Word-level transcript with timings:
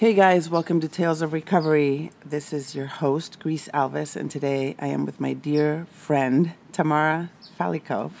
Hey 0.00 0.14
guys, 0.14 0.48
welcome 0.48 0.80
to 0.80 0.88
Tales 0.88 1.20
of 1.20 1.34
Recovery. 1.34 2.10
This 2.24 2.54
is 2.54 2.74
your 2.74 2.86
host, 2.86 3.38
Grease 3.38 3.68
Alvis, 3.74 4.16
and 4.16 4.30
today 4.30 4.74
I 4.78 4.86
am 4.86 5.04
with 5.04 5.20
my 5.20 5.34
dear 5.34 5.86
friend, 5.90 6.54
Tamara 6.72 7.30
Falicov. 7.58 8.12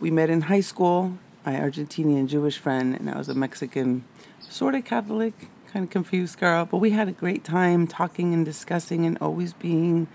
We 0.00 0.10
met 0.10 0.30
in 0.30 0.40
high 0.40 0.62
school, 0.62 1.16
my 1.44 1.52
Argentinian 1.52 2.26
Jewish 2.26 2.58
friend, 2.58 2.96
and 2.96 3.08
I 3.08 3.16
was 3.16 3.28
a 3.28 3.36
Mexican, 3.36 4.04
sort 4.48 4.74
of 4.74 4.84
Catholic, 4.84 5.48
kind 5.72 5.84
of 5.84 5.90
confused 5.90 6.40
girl, 6.40 6.64
but 6.64 6.78
we 6.78 6.90
had 6.90 7.06
a 7.06 7.12
great 7.12 7.44
time 7.44 7.86
talking 7.86 8.34
and 8.34 8.44
discussing 8.44 9.06
and 9.06 9.16
always 9.20 9.52
being 9.52 10.08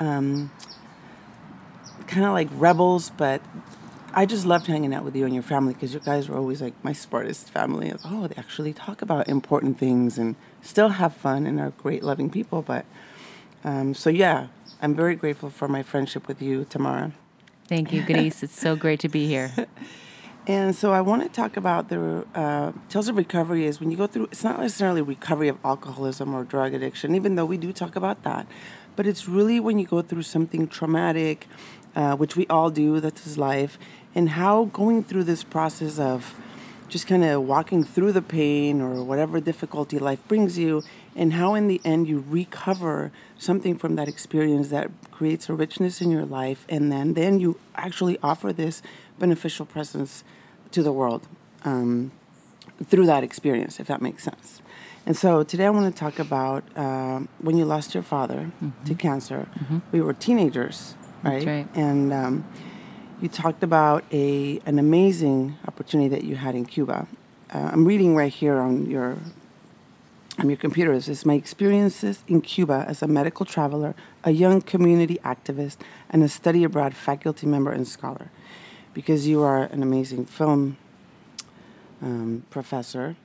um, 0.00 0.50
kind 2.06 2.24
of 2.24 2.32
like 2.32 2.48
rebels, 2.52 3.10
but 3.10 3.42
I 4.16 4.26
just 4.26 4.46
loved 4.46 4.66
hanging 4.66 4.94
out 4.94 5.04
with 5.04 5.16
you 5.16 5.24
and 5.24 5.34
your 5.34 5.42
family 5.42 5.74
because 5.74 5.92
you 5.92 6.00
guys 6.00 6.28
were 6.28 6.36
always 6.36 6.62
like 6.62 6.72
my 6.84 6.92
smartest 6.92 7.50
family. 7.50 7.90
Was, 7.92 8.02
oh, 8.04 8.28
they 8.28 8.36
actually 8.36 8.72
talk 8.72 9.02
about 9.02 9.28
important 9.28 9.78
things 9.78 10.18
and 10.18 10.36
still 10.62 10.90
have 10.90 11.14
fun 11.14 11.46
and 11.46 11.58
are 11.58 11.70
great, 11.70 12.04
loving 12.04 12.30
people. 12.30 12.62
But 12.62 12.84
um, 13.64 13.92
so 13.94 14.10
yeah, 14.10 14.48
I'm 14.80 14.94
very 14.94 15.16
grateful 15.16 15.50
for 15.50 15.66
my 15.66 15.82
friendship 15.82 16.28
with 16.28 16.40
you, 16.40 16.64
Tamara. 16.64 17.12
Thank 17.66 17.92
you, 17.92 18.02
Grace. 18.02 18.42
it's 18.42 18.60
so 18.60 18.76
great 18.76 19.00
to 19.00 19.08
be 19.08 19.26
here. 19.26 19.52
And 20.46 20.76
so 20.76 20.92
I 20.92 21.00
want 21.00 21.22
to 21.22 21.30
talk 21.30 21.56
about 21.56 21.88
the 21.88 22.26
uh, 22.34 22.72
tales 22.90 23.08
of 23.08 23.16
recovery 23.16 23.64
is 23.64 23.80
when 23.80 23.90
you 23.90 23.96
go 23.96 24.06
through. 24.06 24.24
It's 24.24 24.44
not 24.44 24.60
necessarily 24.60 25.00
recovery 25.00 25.48
of 25.48 25.56
alcoholism 25.64 26.34
or 26.34 26.44
drug 26.44 26.74
addiction, 26.74 27.14
even 27.14 27.36
though 27.36 27.46
we 27.46 27.56
do 27.56 27.72
talk 27.72 27.96
about 27.96 28.24
that. 28.24 28.46
But 28.94 29.06
it's 29.06 29.26
really 29.26 29.58
when 29.58 29.78
you 29.78 29.86
go 29.86 30.02
through 30.02 30.22
something 30.22 30.68
traumatic, 30.68 31.46
uh, 31.96 32.16
which 32.16 32.36
we 32.36 32.46
all 32.48 32.68
do. 32.68 33.00
That's 33.00 33.24
his 33.24 33.38
life, 33.38 33.78
and 34.14 34.30
how 34.30 34.66
going 34.66 35.02
through 35.02 35.24
this 35.24 35.44
process 35.44 35.98
of 35.98 36.34
just 36.88 37.06
kind 37.06 37.24
of 37.24 37.42
walking 37.42 37.82
through 37.82 38.12
the 38.12 38.22
pain 38.22 38.80
or 38.80 39.02
whatever 39.02 39.40
difficulty 39.40 39.98
life 39.98 40.20
brings 40.28 40.58
you, 40.58 40.82
and 41.16 41.32
how 41.32 41.54
in 41.54 41.66
the 41.66 41.80
end 41.84 42.06
you 42.06 42.24
recover 42.28 43.10
something 43.38 43.76
from 43.76 43.96
that 43.96 44.08
experience 44.08 44.68
that 44.68 44.90
creates 45.10 45.48
a 45.48 45.54
richness 45.54 46.00
in 46.00 46.10
your 46.10 46.24
life, 46.24 46.66
and 46.68 46.92
then 46.92 47.14
then 47.14 47.40
you 47.40 47.58
actually 47.74 48.18
offer 48.22 48.52
this 48.52 48.82
beneficial 49.18 49.66
presence 49.66 50.24
to 50.70 50.82
the 50.82 50.92
world 50.92 51.26
um, 51.64 52.12
through 52.84 53.06
that 53.06 53.24
experience, 53.24 53.80
if 53.80 53.86
that 53.86 54.02
makes 54.02 54.22
sense. 54.22 54.60
And 55.06 55.16
so 55.16 55.42
today 55.42 55.66
I 55.66 55.70
want 55.70 55.94
to 55.94 55.98
talk 55.98 56.18
about 56.18 56.64
uh, 56.76 57.20
when 57.40 57.56
you 57.56 57.64
lost 57.64 57.94
your 57.94 58.02
father 58.02 58.50
mm-hmm. 58.62 58.84
to 58.84 58.94
cancer. 58.94 59.48
Mm-hmm. 59.58 59.78
We 59.92 60.00
were 60.00 60.14
teenagers, 60.14 60.94
right? 61.22 61.46
right. 61.46 61.68
And 61.74 62.12
um, 62.12 62.44
you 63.24 63.30
talked 63.30 63.62
about 63.62 64.04
a 64.12 64.60
an 64.66 64.78
amazing 64.78 65.56
opportunity 65.66 66.10
that 66.10 66.24
you 66.24 66.36
had 66.36 66.54
in 66.54 66.66
Cuba. 66.66 67.06
Uh, 67.50 67.70
I'm 67.72 67.86
reading 67.86 68.14
right 68.14 68.30
here 68.30 68.58
on 68.58 68.84
your 68.84 69.16
on 70.38 70.50
your 70.50 70.58
computer. 70.58 70.92
This 70.94 71.08
is 71.08 71.24
my 71.24 71.32
experiences 71.32 72.22
in 72.28 72.42
Cuba 72.42 72.84
as 72.86 73.00
a 73.00 73.06
medical 73.06 73.46
traveler, 73.46 73.94
a 74.24 74.30
young 74.30 74.60
community 74.60 75.18
activist, 75.24 75.78
and 76.10 76.22
a 76.22 76.28
study 76.28 76.64
abroad 76.64 76.94
faculty 76.94 77.46
member 77.46 77.72
and 77.72 77.88
scholar. 77.88 78.28
Because 78.92 79.26
you 79.26 79.40
are 79.40 79.62
an 79.72 79.82
amazing 79.82 80.26
film 80.26 80.76
um, 82.02 82.44
professor. 82.50 83.16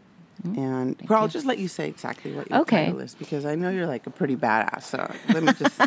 Mm, 0.48 0.58
and 0.58 1.02
well, 1.10 1.22
I'll 1.22 1.28
just 1.28 1.46
let 1.46 1.60
you 1.60 1.68
say 1.68 1.88
exactly 1.88 2.32
what 2.32 2.50
your 2.50 2.60
okay. 2.62 2.86
title 2.86 3.02
is 3.02 3.16
because 3.16 3.46
I 3.46 3.56
know 3.56 3.70
you're 3.70 3.88
like 3.88 4.08
a 4.08 4.10
pretty 4.10 4.36
badass. 4.36 4.84
So 4.84 5.14
let 5.34 5.44
me 5.44 5.54
just. 5.54 5.82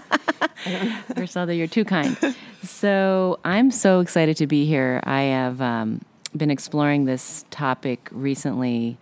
Griselda, 1.14 1.54
you're 1.54 1.66
too 1.66 1.84
kind. 1.84 2.16
So 2.62 3.38
I'm 3.44 3.70
so 3.70 4.00
excited 4.00 4.36
to 4.38 4.46
be 4.46 4.66
here. 4.66 5.00
I 5.04 5.22
have 5.22 5.60
um, 5.60 6.02
been 6.36 6.50
exploring 6.50 7.06
this 7.06 7.44
topic 7.50 8.08
recently, 8.12 8.98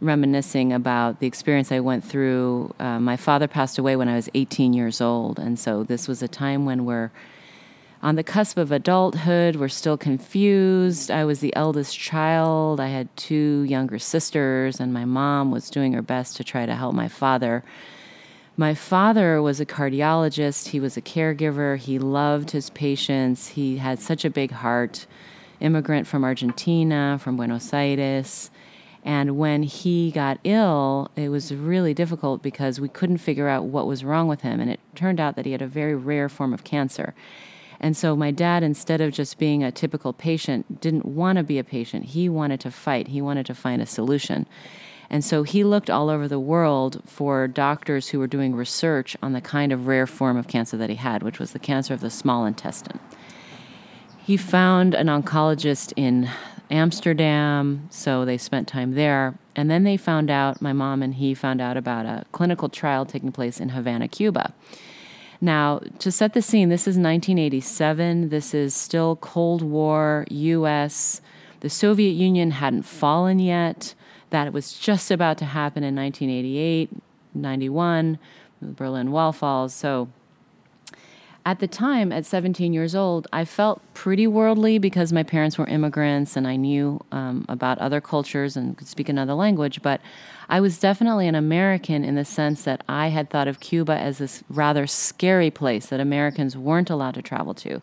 reminiscing 0.00 0.72
about 0.72 1.20
the 1.20 1.26
experience 1.26 1.72
I 1.72 1.80
went 1.80 2.04
through. 2.04 2.74
Uh, 2.78 3.00
my 3.00 3.16
father 3.16 3.48
passed 3.48 3.78
away 3.78 3.96
when 3.96 4.08
I 4.08 4.14
was 4.14 4.28
18 4.34 4.72
years 4.72 5.00
old, 5.00 5.38
and 5.38 5.58
so 5.58 5.82
this 5.82 6.06
was 6.06 6.22
a 6.22 6.28
time 6.28 6.64
when 6.64 6.84
we're 6.84 7.10
on 8.04 8.14
the 8.14 8.22
cusp 8.22 8.56
of 8.56 8.70
adulthood. 8.70 9.56
We're 9.56 9.68
still 9.68 9.96
confused. 9.96 11.10
I 11.10 11.24
was 11.24 11.40
the 11.40 11.56
eldest 11.56 11.98
child. 11.98 12.78
I 12.78 12.86
had 12.86 13.08
two 13.16 13.64
younger 13.64 13.98
sisters, 13.98 14.78
and 14.78 14.92
my 14.92 15.04
mom 15.04 15.50
was 15.50 15.68
doing 15.68 15.94
her 15.94 16.02
best 16.02 16.36
to 16.36 16.44
try 16.44 16.66
to 16.66 16.76
help 16.76 16.94
my 16.94 17.08
father 17.08 17.64
my 18.56 18.72
father 18.72 19.42
was 19.42 19.58
a 19.58 19.66
cardiologist, 19.66 20.68
he 20.68 20.78
was 20.78 20.96
a 20.96 21.02
caregiver, 21.02 21.76
he 21.76 21.98
loved 21.98 22.52
his 22.52 22.70
patients, 22.70 23.48
he 23.48 23.78
had 23.78 23.98
such 23.98 24.24
a 24.24 24.30
big 24.30 24.52
heart, 24.52 25.06
immigrant 25.58 26.06
from 26.06 26.22
Argentina, 26.22 27.18
from 27.20 27.36
Buenos 27.36 27.72
Aires. 27.72 28.52
And 29.04 29.36
when 29.36 29.64
he 29.64 30.12
got 30.12 30.38
ill, 30.44 31.10
it 31.16 31.30
was 31.30 31.52
really 31.52 31.94
difficult 31.94 32.42
because 32.42 32.80
we 32.80 32.88
couldn't 32.88 33.18
figure 33.18 33.48
out 33.48 33.64
what 33.64 33.88
was 33.88 34.04
wrong 34.04 34.28
with 34.28 34.42
him. 34.42 34.60
And 34.60 34.70
it 34.70 34.80
turned 34.94 35.18
out 35.18 35.34
that 35.34 35.46
he 35.46 35.52
had 35.52 35.60
a 35.60 35.66
very 35.66 35.96
rare 35.96 36.28
form 36.28 36.54
of 36.54 36.62
cancer. 36.62 37.12
And 37.84 37.94
so 37.94 38.16
my 38.16 38.30
dad, 38.30 38.62
instead 38.62 39.02
of 39.02 39.12
just 39.12 39.36
being 39.36 39.62
a 39.62 39.70
typical 39.70 40.14
patient, 40.14 40.80
didn't 40.80 41.04
want 41.04 41.36
to 41.36 41.44
be 41.44 41.58
a 41.58 41.64
patient. 41.64 42.06
He 42.06 42.30
wanted 42.30 42.58
to 42.60 42.70
fight, 42.70 43.08
he 43.08 43.20
wanted 43.20 43.44
to 43.44 43.54
find 43.54 43.82
a 43.82 43.86
solution. 43.86 44.46
And 45.10 45.22
so 45.22 45.42
he 45.42 45.64
looked 45.64 45.90
all 45.90 46.08
over 46.08 46.26
the 46.26 46.40
world 46.40 47.02
for 47.04 47.46
doctors 47.46 48.08
who 48.08 48.18
were 48.18 48.26
doing 48.26 48.54
research 48.54 49.18
on 49.22 49.34
the 49.34 49.42
kind 49.42 49.70
of 49.70 49.86
rare 49.86 50.06
form 50.06 50.38
of 50.38 50.48
cancer 50.48 50.78
that 50.78 50.88
he 50.88 50.96
had, 50.96 51.22
which 51.22 51.38
was 51.38 51.52
the 51.52 51.58
cancer 51.58 51.92
of 51.92 52.00
the 52.00 52.08
small 52.08 52.46
intestine. 52.46 52.98
He 54.24 54.38
found 54.38 54.94
an 54.94 55.08
oncologist 55.08 55.92
in 55.94 56.30
Amsterdam, 56.70 57.86
so 57.90 58.24
they 58.24 58.38
spent 58.38 58.66
time 58.66 58.92
there. 58.92 59.38
And 59.54 59.70
then 59.70 59.84
they 59.84 59.98
found 59.98 60.30
out, 60.30 60.62
my 60.62 60.72
mom 60.72 61.02
and 61.02 61.16
he 61.16 61.34
found 61.34 61.60
out 61.60 61.76
about 61.76 62.06
a 62.06 62.24
clinical 62.32 62.70
trial 62.70 63.04
taking 63.04 63.30
place 63.30 63.60
in 63.60 63.68
Havana, 63.68 64.08
Cuba. 64.08 64.54
Now, 65.40 65.80
to 65.98 66.10
set 66.10 66.32
the 66.32 66.42
scene, 66.42 66.68
this 66.68 66.82
is 66.82 66.96
1987. 66.96 68.28
This 68.28 68.54
is 68.54 68.74
still 68.74 69.16
Cold 69.16 69.62
War, 69.62 70.26
US. 70.30 71.20
The 71.60 71.70
Soviet 71.70 72.12
Union 72.12 72.52
hadn't 72.52 72.82
fallen 72.82 73.38
yet 73.38 73.94
that 74.34 74.52
was 74.52 74.72
just 74.72 75.12
about 75.12 75.38
to 75.38 75.44
happen 75.44 75.84
in 75.84 75.94
1988, 75.94 76.90
91, 77.34 78.18
the 78.60 78.66
Berlin 78.72 79.12
Wall 79.12 79.30
falls. 79.30 79.72
So 79.72 80.08
at 81.46 81.58
the 81.58 81.68
time, 81.68 82.10
at 82.10 82.24
17 82.24 82.72
years 82.72 82.94
old, 82.94 83.26
I 83.32 83.44
felt 83.44 83.82
pretty 83.92 84.26
worldly 84.26 84.78
because 84.78 85.12
my 85.12 85.22
parents 85.22 85.58
were 85.58 85.66
immigrants 85.66 86.36
and 86.36 86.46
I 86.46 86.56
knew 86.56 87.04
um, 87.12 87.44
about 87.50 87.78
other 87.78 88.00
cultures 88.00 88.56
and 88.56 88.78
could 88.78 88.88
speak 88.88 89.10
another 89.10 89.34
language. 89.34 89.82
But 89.82 90.00
I 90.48 90.60
was 90.60 90.78
definitely 90.78 91.28
an 91.28 91.34
American 91.34 92.02
in 92.02 92.14
the 92.14 92.24
sense 92.24 92.64
that 92.64 92.82
I 92.88 93.08
had 93.08 93.28
thought 93.28 93.46
of 93.46 93.60
Cuba 93.60 93.92
as 93.92 94.18
this 94.18 94.42
rather 94.48 94.86
scary 94.86 95.50
place 95.50 95.86
that 95.86 96.00
Americans 96.00 96.56
weren't 96.56 96.88
allowed 96.88 97.14
to 97.14 97.22
travel 97.22 97.52
to. 97.54 97.82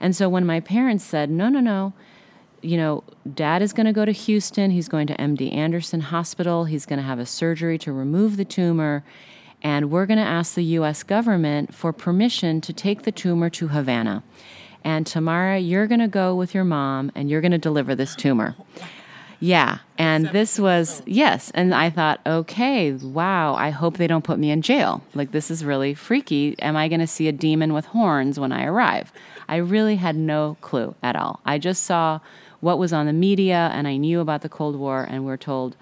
And 0.00 0.16
so 0.16 0.28
when 0.30 0.46
my 0.46 0.60
parents 0.60 1.04
said, 1.04 1.30
no, 1.30 1.50
no, 1.50 1.60
no, 1.60 1.92
you 2.62 2.78
know, 2.78 3.04
dad 3.34 3.60
is 3.60 3.74
going 3.74 3.86
to 3.86 3.92
go 3.92 4.06
to 4.06 4.12
Houston. 4.12 4.70
He's 4.70 4.88
going 4.88 5.06
to 5.08 5.16
MD 5.16 5.52
Anderson 5.54 6.00
Hospital. 6.00 6.64
He's 6.64 6.86
going 6.86 6.98
to 6.98 7.04
have 7.04 7.18
a 7.18 7.26
surgery 7.26 7.78
to 7.78 7.92
remove 7.92 8.38
the 8.38 8.44
tumor. 8.44 9.04
And 9.62 9.90
we're 9.90 10.06
going 10.06 10.18
to 10.18 10.24
ask 10.24 10.54
the 10.54 10.64
U.S. 10.64 11.02
government 11.02 11.74
for 11.74 11.92
permission 11.92 12.60
to 12.60 12.72
take 12.72 13.02
the 13.02 13.12
tumor 13.12 13.50
to 13.50 13.68
Havana. 13.68 14.22
And 14.84 15.06
Tamara, 15.06 15.58
you're 15.58 15.86
going 15.86 16.00
to 16.00 16.08
go 16.08 16.34
with 16.34 16.54
your 16.54 16.64
mom 16.64 17.10
and 17.14 17.28
you're 17.28 17.40
going 17.40 17.52
to 17.52 17.58
deliver 17.58 17.94
this 17.94 18.14
tumor. 18.14 18.54
Yeah. 19.40 19.78
And 19.98 20.28
this 20.28 20.58
was, 20.58 21.02
yes. 21.04 21.50
And 21.54 21.74
I 21.74 21.90
thought, 21.90 22.20
okay, 22.24 22.92
wow, 22.92 23.54
I 23.54 23.70
hope 23.70 23.96
they 23.96 24.06
don't 24.06 24.24
put 24.24 24.38
me 24.38 24.50
in 24.50 24.62
jail. 24.62 25.02
Like, 25.14 25.32
this 25.32 25.50
is 25.50 25.64
really 25.64 25.94
freaky. 25.94 26.58
Am 26.60 26.76
I 26.76 26.88
going 26.88 27.00
to 27.00 27.06
see 27.06 27.28
a 27.28 27.32
demon 27.32 27.72
with 27.72 27.86
horns 27.86 28.40
when 28.40 28.52
I 28.52 28.64
arrive? 28.64 29.12
I 29.48 29.56
really 29.56 29.96
had 29.96 30.16
no 30.16 30.56
clue 30.60 30.94
at 31.02 31.16
all. 31.16 31.40
I 31.44 31.58
just 31.58 31.82
saw 31.82 32.20
what 32.60 32.78
was 32.78 32.92
on 32.92 33.06
the 33.06 33.12
media, 33.12 33.70
and 33.74 33.86
I 33.86 33.96
knew 33.96 34.20
about 34.20 34.40
the 34.40 34.48
Cold 34.48 34.76
War, 34.76 35.06
and 35.08 35.26
we're 35.26 35.36
told 35.36 35.76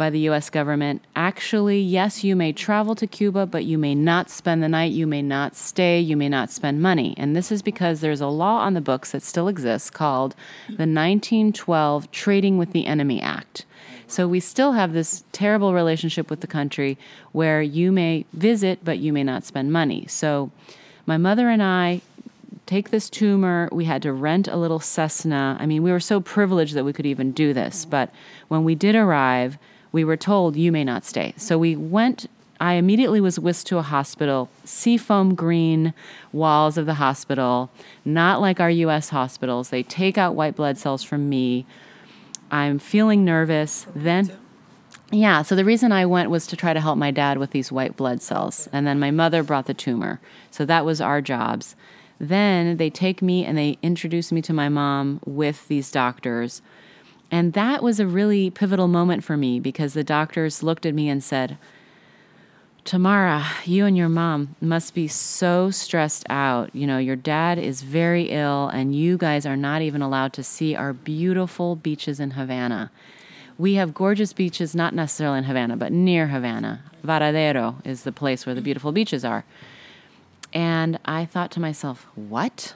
by 0.00 0.08
the 0.08 0.30
US 0.30 0.48
government 0.48 1.04
actually, 1.14 1.78
yes, 1.78 2.24
you 2.24 2.34
may 2.34 2.54
travel 2.54 2.94
to 2.94 3.06
Cuba, 3.06 3.44
but 3.44 3.66
you 3.66 3.76
may 3.76 3.94
not 3.94 4.30
spend 4.30 4.62
the 4.62 4.68
night, 4.68 4.92
you 4.92 5.06
may 5.06 5.20
not 5.20 5.54
stay, 5.54 6.00
you 6.00 6.16
may 6.16 6.30
not 6.30 6.50
spend 6.50 6.80
money. 6.80 7.12
And 7.18 7.36
this 7.36 7.52
is 7.52 7.60
because 7.60 8.00
there's 8.00 8.22
a 8.22 8.26
law 8.26 8.60
on 8.60 8.72
the 8.72 8.80
books 8.80 9.12
that 9.12 9.22
still 9.22 9.46
exists 9.46 9.90
called 9.90 10.34
the 10.68 10.88
1912 10.88 12.10
Trading 12.10 12.56
with 12.56 12.72
the 12.72 12.86
Enemy 12.86 13.20
Act. 13.20 13.66
So 14.06 14.26
we 14.26 14.40
still 14.40 14.72
have 14.72 14.94
this 14.94 15.22
terrible 15.32 15.74
relationship 15.74 16.30
with 16.30 16.40
the 16.40 16.46
country 16.46 16.96
where 17.32 17.60
you 17.60 17.92
may 17.92 18.24
visit, 18.32 18.78
but 18.82 19.00
you 19.00 19.12
may 19.12 19.22
not 19.22 19.44
spend 19.44 19.70
money. 19.70 20.06
So 20.06 20.50
my 21.04 21.18
mother 21.18 21.50
and 21.50 21.62
I 21.62 22.00
take 22.64 22.88
this 22.88 23.10
tumor. 23.10 23.68
We 23.70 23.84
had 23.84 24.00
to 24.00 24.14
rent 24.14 24.48
a 24.48 24.56
little 24.56 24.80
Cessna. 24.80 25.58
I 25.60 25.66
mean, 25.66 25.82
we 25.82 25.92
were 25.92 26.00
so 26.00 26.22
privileged 26.22 26.72
that 26.72 26.84
we 26.84 26.94
could 26.94 27.04
even 27.04 27.32
do 27.32 27.52
this. 27.52 27.84
But 27.84 28.10
when 28.48 28.64
we 28.64 28.74
did 28.74 28.96
arrive, 28.96 29.58
we 29.92 30.04
were 30.04 30.16
told, 30.16 30.56
you 30.56 30.72
may 30.72 30.84
not 30.84 31.04
stay. 31.04 31.34
So 31.36 31.58
we 31.58 31.76
went. 31.76 32.28
I 32.60 32.74
immediately 32.74 33.22
was 33.22 33.40
whisked 33.40 33.68
to 33.68 33.78
a 33.78 33.82
hospital, 33.82 34.50
seafoam 34.64 35.34
green 35.34 35.94
walls 36.30 36.76
of 36.76 36.84
the 36.84 36.94
hospital, 36.94 37.70
not 38.04 38.40
like 38.40 38.60
our 38.60 38.70
US 38.70 39.08
hospitals. 39.08 39.70
They 39.70 39.82
take 39.82 40.18
out 40.18 40.34
white 40.34 40.56
blood 40.56 40.76
cells 40.76 41.02
from 41.02 41.28
me. 41.30 41.64
I'm 42.50 42.78
feeling 42.78 43.24
nervous. 43.24 43.86
Then 43.94 44.30
Yeah, 45.10 45.42
so 45.42 45.56
the 45.56 45.64
reason 45.64 45.90
I 45.90 46.04
went 46.06 46.30
was 46.30 46.46
to 46.48 46.56
try 46.56 46.72
to 46.72 46.80
help 46.80 46.98
my 46.98 47.10
dad 47.10 47.38
with 47.38 47.50
these 47.50 47.72
white 47.72 47.96
blood 47.96 48.20
cells. 48.20 48.68
And 48.72 48.86
then 48.86 49.00
my 49.00 49.10
mother 49.10 49.42
brought 49.42 49.66
the 49.66 49.74
tumor. 49.74 50.20
So 50.50 50.64
that 50.66 50.84
was 50.84 51.00
our 51.00 51.20
jobs. 51.20 51.74
Then 52.20 52.76
they 52.76 52.90
take 52.90 53.22
me 53.22 53.44
and 53.46 53.56
they 53.56 53.78
introduce 53.82 54.30
me 54.30 54.42
to 54.42 54.52
my 54.52 54.68
mom 54.68 55.20
with 55.24 55.66
these 55.68 55.90
doctors. 55.90 56.60
And 57.30 57.52
that 57.52 57.82
was 57.82 58.00
a 58.00 58.06
really 58.06 58.50
pivotal 58.50 58.88
moment 58.88 59.22
for 59.22 59.36
me 59.36 59.60
because 59.60 59.94
the 59.94 60.04
doctors 60.04 60.62
looked 60.62 60.84
at 60.84 60.94
me 60.94 61.08
and 61.08 61.22
said, 61.22 61.58
Tamara, 62.84 63.44
you 63.64 63.84
and 63.84 63.96
your 63.96 64.08
mom 64.08 64.56
must 64.60 64.94
be 64.94 65.06
so 65.06 65.70
stressed 65.70 66.24
out. 66.30 66.74
You 66.74 66.86
know, 66.86 66.98
your 66.98 67.14
dad 67.14 67.58
is 67.58 67.82
very 67.82 68.30
ill, 68.30 68.68
and 68.68 68.94
you 68.94 69.18
guys 69.18 69.44
are 69.44 69.56
not 69.56 69.82
even 69.82 70.02
allowed 70.02 70.32
to 70.32 70.42
see 70.42 70.74
our 70.74 70.92
beautiful 70.92 71.76
beaches 71.76 72.18
in 72.18 72.32
Havana. 72.32 72.90
We 73.58 73.74
have 73.74 73.92
gorgeous 73.92 74.32
beaches, 74.32 74.74
not 74.74 74.94
necessarily 74.94 75.38
in 75.38 75.44
Havana, 75.44 75.76
but 75.76 75.92
near 75.92 76.28
Havana. 76.28 76.82
Varadero 77.04 77.84
is 77.86 78.02
the 78.02 78.12
place 78.12 78.46
where 78.46 78.54
the 78.54 78.62
beautiful 78.62 78.92
beaches 78.92 79.24
are. 79.24 79.44
And 80.52 80.98
I 81.04 81.26
thought 81.26 81.50
to 81.52 81.60
myself, 81.60 82.06
what? 82.14 82.74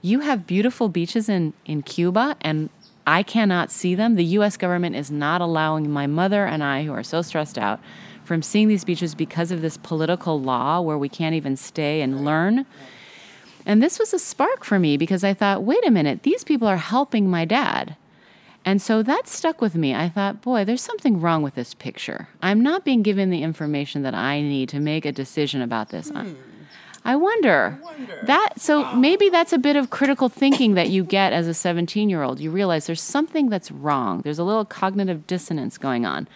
You 0.00 0.20
have 0.20 0.46
beautiful 0.46 0.88
beaches 0.88 1.28
in, 1.28 1.52
in 1.66 1.82
Cuba, 1.82 2.36
and 2.40 2.70
I 3.06 3.22
cannot 3.22 3.70
see 3.70 3.94
them? 3.94 4.16
The 4.16 4.24
US 4.24 4.56
government 4.56 4.96
is 4.96 5.10
not 5.10 5.40
allowing 5.40 5.90
my 5.90 6.06
mother 6.06 6.44
and 6.44 6.62
I, 6.62 6.84
who 6.84 6.92
are 6.92 7.02
so 7.02 7.22
stressed 7.22 7.56
out, 7.56 7.80
from 8.24 8.42
seeing 8.42 8.68
these 8.68 8.84
beaches 8.84 9.14
because 9.14 9.52
of 9.52 9.62
this 9.62 9.76
political 9.76 10.40
law 10.40 10.80
where 10.80 10.98
we 10.98 11.08
can't 11.08 11.34
even 11.34 11.56
stay 11.56 12.00
and 12.00 12.24
learn. 12.24 12.66
And 13.64 13.82
this 13.82 13.98
was 13.98 14.12
a 14.12 14.18
spark 14.18 14.64
for 14.64 14.78
me 14.78 14.96
because 14.96 15.24
I 15.24 15.34
thought, 15.34 15.62
wait 15.62 15.86
a 15.86 15.90
minute, 15.90 16.24
these 16.24 16.44
people 16.44 16.66
are 16.68 16.76
helping 16.76 17.30
my 17.30 17.44
dad. 17.44 17.96
And 18.64 18.82
so 18.82 19.00
that 19.04 19.28
stuck 19.28 19.60
with 19.60 19.76
me. 19.76 19.94
I 19.94 20.08
thought, 20.08 20.42
boy, 20.42 20.64
there's 20.64 20.82
something 20.82 21.20
wrong 21.20 21.42
with 21.42 21.54
this 21.54 21.72
picture. 21.72 22.28
I'm 22.42 22.60
not 22.60 22.84
being 22.84 23.02
given 23.02 23.30
the 23.30 23.44
information 23.44 24.02
that 24.02 24.14
I 24.14 24.40
need 24.40 24.68
to 24.70 24.80
make 24.80 25.06
a 25.06 25.12
decision 25.12 25.62
about 25.62 25.90
this. 25.90 26.08
Hmm. 26.08 26.34
I 27.06 27.14
wonder. 27.14 27.78
I 27.80 27.84
wonder. 27.84 28.18
That 28.24 28.60
so 28.60 28.92
maybe 28.94 29.28
that's 29.28 29.52
a 29.52 29.58
bit 29.58 29.76
of 29.76 29.90
critical 29.90 30.28
thinking 30.28 30.74
that 30.74 30.90
you 30.90 31.04
get 31.04 31.32
as 31.32 31.46
a 31.46 31.52
17-year-old. 31.52 32.40
You 32.40 32.50
realize 32.50 32.86
there's 32.86 33.00
something 33.00 33.48
that's 33.48 33.70
wrong. 33.70 34.22
There's 34.22 34.40
a 34.40 34.44
little 34.44 34.64
cognitive 34.64 35.26
dissonance 35.26 35.78
going 35.78 36.04
on. 36.04 36.26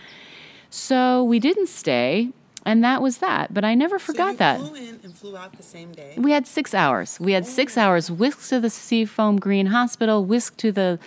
So 0.71 1.25
we 1.25 1.41
didn't 1.41 1.67
stay, 1.67 2.31
and 2.65 2.85
that 2.85 3.03
was 3.03 3.19
that. 3.19 3.53
But 3.53 3.65
I 3.65 3.75
never 3.75 3.99
forgot 3.99 4.35
so 4.35 4.37
that. 4.37 4.61
Flew 4.61 4.75
in 4.77 5.01
and 5.03 5.13
flew 5.13 5.37
out 5.37 5.57
the 5.57 5.65
same 5.65 5.91
day. 5.91 6.15
We 6.17 6.31
had 6.31 6.47
six 6.47 6.73
hours. 6.73 7.19
We 7.19 7.33
had 7.33 7.47
six 7.47 7.77
oh. 7.77 7.81
hours 7.81 8.09
whisked 8.09 8.49
to 8.51 8.61
the 8.61 8.71
Seafoam 8.71 9.41
Green 9.41 9.67
Hospital, 9.67 10.25
whisked 10.25 10.59
to 10.59 10.71
the 10.71 11.01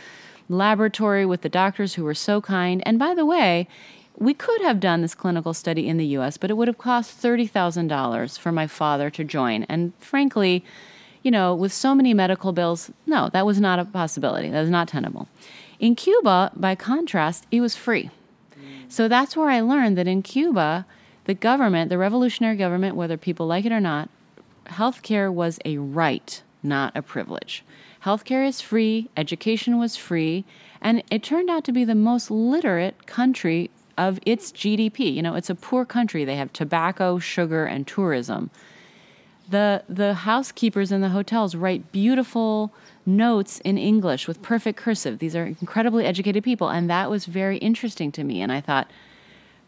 laboratory 0.49 1.25
with 1.25 1.41
the 1.41 1.49
doctors 1.49 1.93
who 1.93 2.03
were 2.03 2.13
so 2.13 2.41
kind. 2.41 2.83
And 2.85 2.99
by 2.99 3.15
the 3.15 3.25
way, 3.25 3.69
we 4.17 4.33
could 4.33 4.61
have 4.61 4.79
done 4.79 5.01
this 5.01 5.15
clinical 5.15 5.53
study 5.53 5.87
in 5.87 5.97
the 5.97 6.05
US, 6.17 6.37
but 6.37 6.49
it 6.49 6.55
would 6.55 6.67
have 6.67 6.77
cost 6.77 7.21
$30,000 7.21 8.37
for 8.37 8.51
my 8.51 8.67
father 8.67 9.09
to 9.09 9.23
join. 9.23 9.63
And 9.63 9.93
frankly, 9.99 10.63
you 11.23 11.31
know, 11.31 11.55
with 11.55 11.73
so 11.73 11.95
many 11.95 12.13
medical 12.13 12.51
bills, 12.51 12.91
no, 13.05 13.29
that 13.29 13.45
was 13.45 13.59
not 13.59 13.79
a 13.79 13.85
possibility. 13.85 14.49
That 14.49 14.61
was 14.61 14.69
not 14.69 14.87
tenable. 14.87 15.27
In 15.79 15.95
Cuba, 15.95 16.51
by 16.55 16.75
contrast, 16.75 17.45
it 17.51 17.61
was 17.61 17.75
free. 17.75 18.09
So 18.87 19.07
that's 19.07 19.35
where 19.35 19.49
I 19.49 19.59
learned 19.59 19.97
that 19.97 20.07
in 20.07 20.21
Cuba, 20.21 20.85
the 21.25 21.33
government, 21.33 21.89
the 21.89 21.97
revolutionary 21.97 22.57
government, 22.57 22.95
whether 22.95 23.17
people 23.17 23.47
like 23.47 23.65
it 23.65 23.71
or 23.71 23.79
not, 23.79 24.09
healthcare 24.67 25.33
was 25.33 25.59
a 25.65 25.77
right, 25.77 26.43
not 26.61 26.95
a 26.95 27.01
privilege. 27.01 27.63
Healthcare 28.05 28.47
is 28.47 28.61
free, 28.61 29.09
education 29.17 29.79
was 29.79 29.95
free, 29.95 30.45
and 30.81 31.01
it 31.09 31.23
turned 31.23 31.49
out 31.49 31.63
to 31.63 31.71
be 31.71 31.85
the 31.85 31.95
most 31.95 32.29
literate 32.29 33.07
country 33.07 33.71
of 33.97 34.19
its 34.25 34.51
GDP. 34.51 35.13
You 35.13 35.21
know, 35.21 35.35
it's 35.35 35.49
a 35.49 35.55
poor 35.55 35.85
country. 35.85 36.25
They 36.25 36.35
have 36.35 36.51
tobacco, 36.53 37.19
sugar, 37.19 37.65
and 37.65 37.85
tourism. 37.87 38.49
The 39.49 39.83
the 39.89 40.13
housekeepers 40.13 40.91
in 40.91 41.01
the 41.01 41.09
hotels 41.09 41.55
write 41.55 41.91
beautiful 41.91 42.73
notes 43.05 43.59
in 43.61 43.77
English 43.77 44.27
with 44.27 44.41
perfect 44.41 44.77
cursive. 44.77 45.19
These 45.19 45.35
are 45.35 45.45
incredibly 45.45 46.05
educated 46.05 46.43
people. 46.43 46.69
And 46.69 46.89
that 46.89 47.09
was 47.09 47.25
very 47.25 47.57
interesting 47.57 48.11
to 48.13 48.23
me. 48.23 48.41
And 48.41 48.51
I 48.51 48.61
thought, 48.61 48.89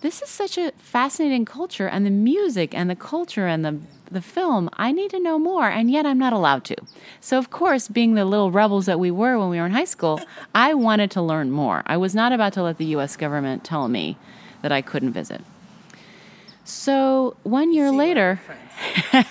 this 0.01 0.21
is 0.21 0.29
such 0.29 0.57
a 0.57 0.71
fascinating 0.77 1.45
culture 1.45 1.87
and 1.87 2.05
the 2.05 2.11
music 2.11 2.73
and 2.73 2.89
the 2.89 2.95
culture 2.95 3.47
and 3.47 3.63
the 3.65 3.79
the 4.11 4.21
film. 4.21 4.69
I 4.73 4.91
need 4.91 5.09
to 5.11 5.19
know 5.19 5.39
more 5.39 5.67
and 5.67 5.89
yet 5.89 6.05
i'm 6.05 6.19
not 6.19 6.31
allowed 6.31 6.63
to. 6.65 6.75
So 7.19 7.37
of 7.39 7.49
course 7.49 7.87
being 7.87 8.13
the 8.13 8.23
little 8.23 8.51
rebels 8.51 8.85
that 8.85 8.99
we 8.99 9.09
were 9.09 9.39
when 9.39 9.49
we 9.49 9.57
were 9.57 9.65
in 9.65 9.71
high 9.71 9.85
school 9.85 10.21
i 10.55 10.73
wanted 10.73 11.09
to 11.11 11.21
learn 11.21 11.51
more. 11.51 11.81
I 11.87 11.97
was 11.97 12.13
not 12.13 12.31
about 12.31 12.53
to 12.53 12.63
let 12.63 12.77
the 12.77 12.85
us 12.85 13.15
government 13.17 13.63
tell 13.63 13.87
me 13.87 14.17
that 14.61 14.71
i 14.71 14.81
couldn't 14.81 15.11
visit. 15.13 15.41
So 16.63 17.35
one 17.43 17.73
year 17.73 17.89
See 17.89 17.97
later 17.97 18.41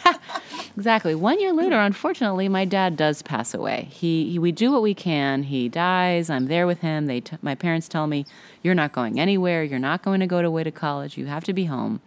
Exactly. 0.76 1.14
One 1.14 1.38
year 1.38 1.52
later, 1.52 1.78
unfortunately, 1.78 2.48
my 2.48 2.64
dad 2.64 2.96
does 2.96 3.22
pass 3.22 3.54
away. 3.54 3.88
He, 3.92 4.32
he 4.32 4.38
we 4.40 4.50
do 4.50 4.72
what 4.72 4.82
we 4.82 4.92
can. 4.92 5.44
He 5.44 5.68
dies. 5.68 6.28
I'm 6.28 6.46
there 6.46 6.66
with 6.66 6.80
him. 6.80 7.06
They 7.06 7.20
t- 7.20 7.36
my 7.42 7.54
parents 7.54 7.88
tell 7.88 8.08
me, 8.08 8.26
"You're 8.62 8.74
not 8.74 8.92
going 8.92 9.20
anywhere. 9.20 9.62
You're 9.62 9.78
not 9.78 10.02
going 10.02 10.18
to 10.18 10.26
go 10.26 10.40
away 10.40 10.64
to 10.64 10.72
college. 10.72 11.16
You 11.16 11.26
have 11.26 11.44
to 11.44 11.52
be 11.52 11.66
home." 11.66 12.00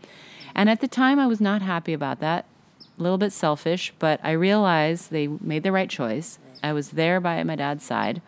And 0.53 0.69
at 0.69 0.81
the 0.81 0.87
time, 0.87 1.17
I 1.17 1.27
was 1.27 1.39
not 1.39 1.61
happy 1.61 1.93
about 1.93 2.19
that. 2.19 2.45
A 2.99 3.01
little 3.01 3.17
bit 3.17 3.31
selfish, 3.31 3.93
but 3.99 4.19
I 4.21 4.31
realized 4.31 5.11
they 5.11 5.27
made 5.27 5.63
the 5.63 5.71
right 5.71 5.89
choice. 5.89 6.37
I 6.61 6.73
was 6.73 6.89
there 6.89 7.21
by 7.21 7.41
my 7.43 7.55
dad's 7.55 7.85
side. 7.85 8.21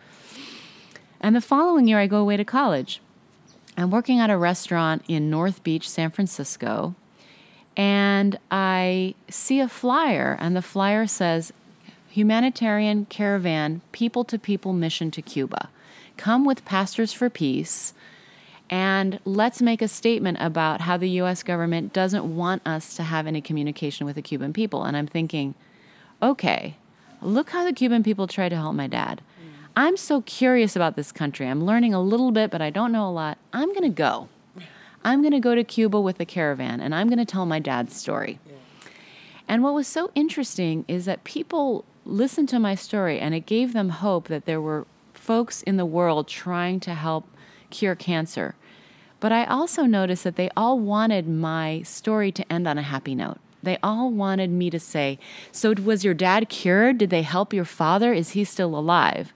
And 1.20 1.36
the 1.36 1.42
following 1.42 1.86
year, 1.86 1.98
I 1.98 2.06
go 2.06 2.18
away 2.18 2.38
to 2.38 2.44
college. 2.46 3.02
I'm 3.76 3.90
working 3.90 4.20
at 4.20 4.30
a 4.30 4.38
restaurant 4.38 5.04
in 5.06 5.28
North 5.28 5.62
Beach, 5.62 5.88
San 5.88 6.10
Francisco 6.10 6.94
and 7.76 8.38
I 8.50 9.14
see 9.28 9.60
a 9.60 9.68
flyer, 9.68 10.36
and 10.40 10.56
the 10.56 10.62
flyer 10.62 11.06
says, 11.06 11.52
Humanitarian 12.10 13.06
Caravan 13.06 13.82
People 13.92 14.24
to 14.24 14.38
People 14.38 14.72
Mission 14.72 15.10
to 15.12 15.22
Cuba. 15.22 15.70
Come 16.16 16.44
with 16.44 16.64
Pastors 16.64 17.12
for 17.12 17.30
Peace, 17.30 17.94
and 18.68 19.18
let's 19.24 19.60
make 19.60 19.82
a 19.82 19.88
statement 19.88 20.38
about 20.40 20.82
how 20.82 20.96
the 20.96 21.08
US 21.20 21.42
government 21.42 21.92
doesn't 21.92 22.36
want 22.36 22.66
us 22.66 22.94
to 22.94 23.02
have 23.02 23.26
any 23.26 23.40
communication 23.40 24.06
with 24.06 24.14
the 24.16 24.22
Cuban 24.22 24.52
people. 24.52 24.84
And 24.84 24.96
I'm 24.96 25.08
thinking, 25.08 25.54
okay, 26.22 26.76
look 27.20 27.50
how 27.50 27.64
the 27.64 27.72
Cuban 27.72 28.02
people 28.04 28.28
try 28.28 28.48
to 28.48 28.56
help 28.56 28.74
my 28.76 28.86
dad. 28.86 29.22
Mm. 29.22 29.68
I'm 29.76 29.96
so 29.96 30.20
curious 30.20 30.76
about 30.76 30.94
this 30.94 31.10
country. 31.10 31.48
I'm 31.48 31.64
learning 31.64 31.94
a 31.94 32.00
little 32.00 32.30
bit, 32.30 32.50
but 32.50 32.62
I 32.62 32.70
don't 32.70 32.92
know 32.92 33.08
a 33.08 33.10
lot. 33.10 33.38
I'm 33.52 33.70
going 33.70 33.82
to 33.82 33.88
go. 33.88 34.28
I'm 35.04 35.22
going 35.22 35.32
to 35.32 35.40
go 35.40 35.54
to 35.54 35.64
Cuba 35.64 36.00
with 36.00 36.20
a 36.20 36.24
caravan 36.24 36.80
and 36.80 36.94
I'm 36.94 37.08
going 37.08 37.18
to 37.18 37.24
tell 37.24 37.46
my 37.46 37.58
dad's 37.58 37.96
story. 37.96 38.38
Yeah. 38.46 38.54
And 39.48 39.62
what 39.62 39.74
was 39.74 39.86
so 39.86 40.10
interesting 40.14 40.84
is 40.86 41.06
that 41.06 41.24
people 41.24 41.84
listened 42.04 42.48
to 42.50 42.58
my 42.58 42.74
story 42.74 43.18
and 43.18 43.34
it 43.34 43.46
gave 43.46 43.72
them 43.72 43.88
hope 43.88 44.28
that 44.28 44.44
there 44.44 44.60
were 44.60 44.86
folks 45.14 45.62
in 45.62 45.76
the 45.76 45.86
world 45.86 46.28
trying 46.28 46.80
to 46.80 46.94
help 46.94 47.26
cure 47.70 47.94
cancer. 47.94 48.54
But 49.20 49.32
I 49.32 49.44
also 49.44 49.84
noticed 49.84 50.24
that 50.24 50.36
they 50.36 50.50
all 50.56 50.78
wanted 50.78 51.28
my 51.28 51.82
story 51.82 52.32
to 52.32 52.52
end 52.52 52.66
on 52.66 52.78
a 52.78 52.82
happy 52.82 53.14
note. 53.14 53.38
They 53.62 53.76
all 53.82 54.10
wanted 54.10 54.50
me 54.50 54.70
to 54.70 54.80
say, 54.80 55.18
So, 55.52 55.74
was 55.74 56.04
your 56.04 56.14
dad 56.14 56.48
cured? 56.48 56.98
Did 56.98 57.10
they 57.10 57.22
help 57.22 57.52
your 57.52 57.66
father? 57.66 58.14
Is 58.14 58.30
he 58.30 58.44
still 58.44 58.74
alive? 58.74 59.34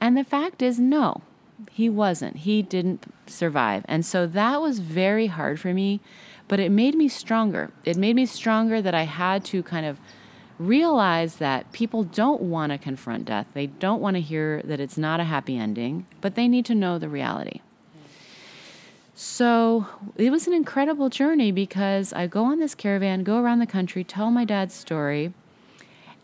And 0.00 0.16
the 0.16 0.22
fact 0.24 0.62
is, 0.62 0.78
no. 0.78 1.22
He 1.70 1.88
wasn't. 1.88 2.38
He 2.38 2.62
didn't 2.62 3.12
survive. 3.26 3.84
And 3.88 4.04
so 4.04 4.26
that 4.26 4.60
was 4.60 4.78
very 4.78 5.26
hard 5.26 5.58
for 5.58 5.74
me, 5.74 6.00
but 6.46 6.60
it 6.60 6.70
made 6.70 6.94
me 6.94 7.08
stronger. 7.08 7.70
It 7.84 7.96
made 7.96 8.16
me 8.16 8.26
stronger 8.26 8.80
that 8.80 8.94
I 8.94 9.02
had 9.02 9.44
to 9.46 9.62
kind 9.62 9.86
of 9.86 9.98
realize 10.58 11.36
that 11.36 11.70
people 11.72 12.02
don't 12.02 12.42
want 12.42 12.72
to 12.72 12.78
confront 12.78 13.26
death. 13.26 13.46
They 13.54 13.66
don't 13.66 14.00
want 14.00 14.16
to 14.16 14.20
hear 14.20 14.62
that 14.62 14.80
it's 14.80 14.98
not 14.98 15.20
a 15.20 15.24
happy 15.24 15.56
ending, 15.56 16.06
but 16.20 16.34
they 16.34 16.48
need 16.48 16.64
to 16.66 16.74
know 16.74 16.98
the 16.98 17.08
reality. 17.08 17.60
So 19.14 19.86
it 20.16 20.30
was 20.30 20.46
an 20.46 20.52
incredible 20.52 21.08
journey 21.08 21.50
because 21.50 22.12
I 22.12 22.28
go 22.28 22.44
on 22.44 22.60
this 22.60 22.76
caravan, 22.76 23.24
go 23.24 23.38
around 23.40 23.58
the 23.58 23.66
country, 23.66 24.04
tell 24.04 24.30
my 24.30 24.44
dad's 24.44 24.74
story. 24.74 25.32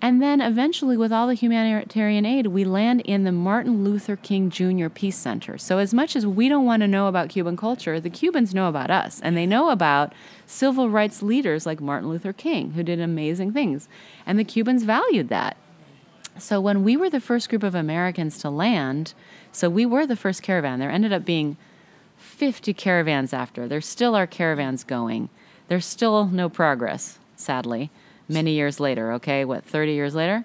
And 0.04 0.20
then 0.20 0.42
eventually, 0.42 0.98
with 0.98 1.14
all 1.14 1.26
the 1.26 1.32
humanitarian 1.32 2.26
aid, 2.26 2.48
we 2.48 2.66
land 2.66 3.00
in 3.06 3.24
the 3.24 3.32
Martin 3.32 3.84
Luther 3.84 4.16
King 4.16 4.50
Jr. 4.50 4.90
Peace 4.90 5.16
Center. 5.16 5.56
So, 5.56 5.78
as 5.78 5.94
much 5.94 6.14
as 6.14 6.26
we 6.26 6.46
don't 6.46 6.66
want 6.66 6.82
to 6.82 6.86
know 6.86 7.06
about 7.06 7.30
Cuban 7.30 7.56
culture, 7.56 7.98
the 7.98 8.10
Cubans 8.10 8.52
know 8.52 8.68
about 8.68 8.90
us, 8.90 9.18
and 9.22 9.34
they 9.34 9.46
know 9.46 9.70
about 9.70 10.12
civil 10.44 10.90
rights 10.90 11.22
leaders 11.22 11.64
like 11.64 11.80
Martin 11.80 12.10
Luther 12.10 12.34
King, 12.34 12.72
who 12.72 12.82
did 12.82 13.00
amazing 13.00 13.54
things. 13.54 13.88
And 14.26 14.38
the 14.38 14.44
Cubans 14.44 14.82
valued 14.82 15.30
that. 15.30 15.56
So, 16.38 16.60
when 16.60 16.84
we 16.84 16.98
were 16.98 17.08
the 17.08 17.18
first 17.18 17.48
group 17.48 17.62
of 17.62 17.74
Americans 17.74 18.36
to 18.40 18.50
land, 18.50 19.14
so 19.52 19.70
we 19.70 19.86
were 19.86 20.06
the 20.06 20.16
first 20.16 20.42
caravan, 20.42 20.80
there 20.80 20.90
ended 20.90 21.14
up 21.14 21.24
being 21.24 21.56
50 22.18 22.74
caravans 22.74 23.32
after. 23.32 23.66
There 23.66 23.80
still 23.80 24.14
are 24.14 24.26
caravans 24.26 24.84
going. 24.84 25.30
There's 25.68 25.86
still 25.86 26.26
no 26.26 26.50
progress, 26.50 27.18
sadly 27.36 27.90
many 28.28 28.52
years 28.52 28.80
later, 28.80 29.12
okay? 29.12 29.44
What, 29.44 29.64
30 29.64 29.92
years 29.92 30.14
later? 30.14 30.44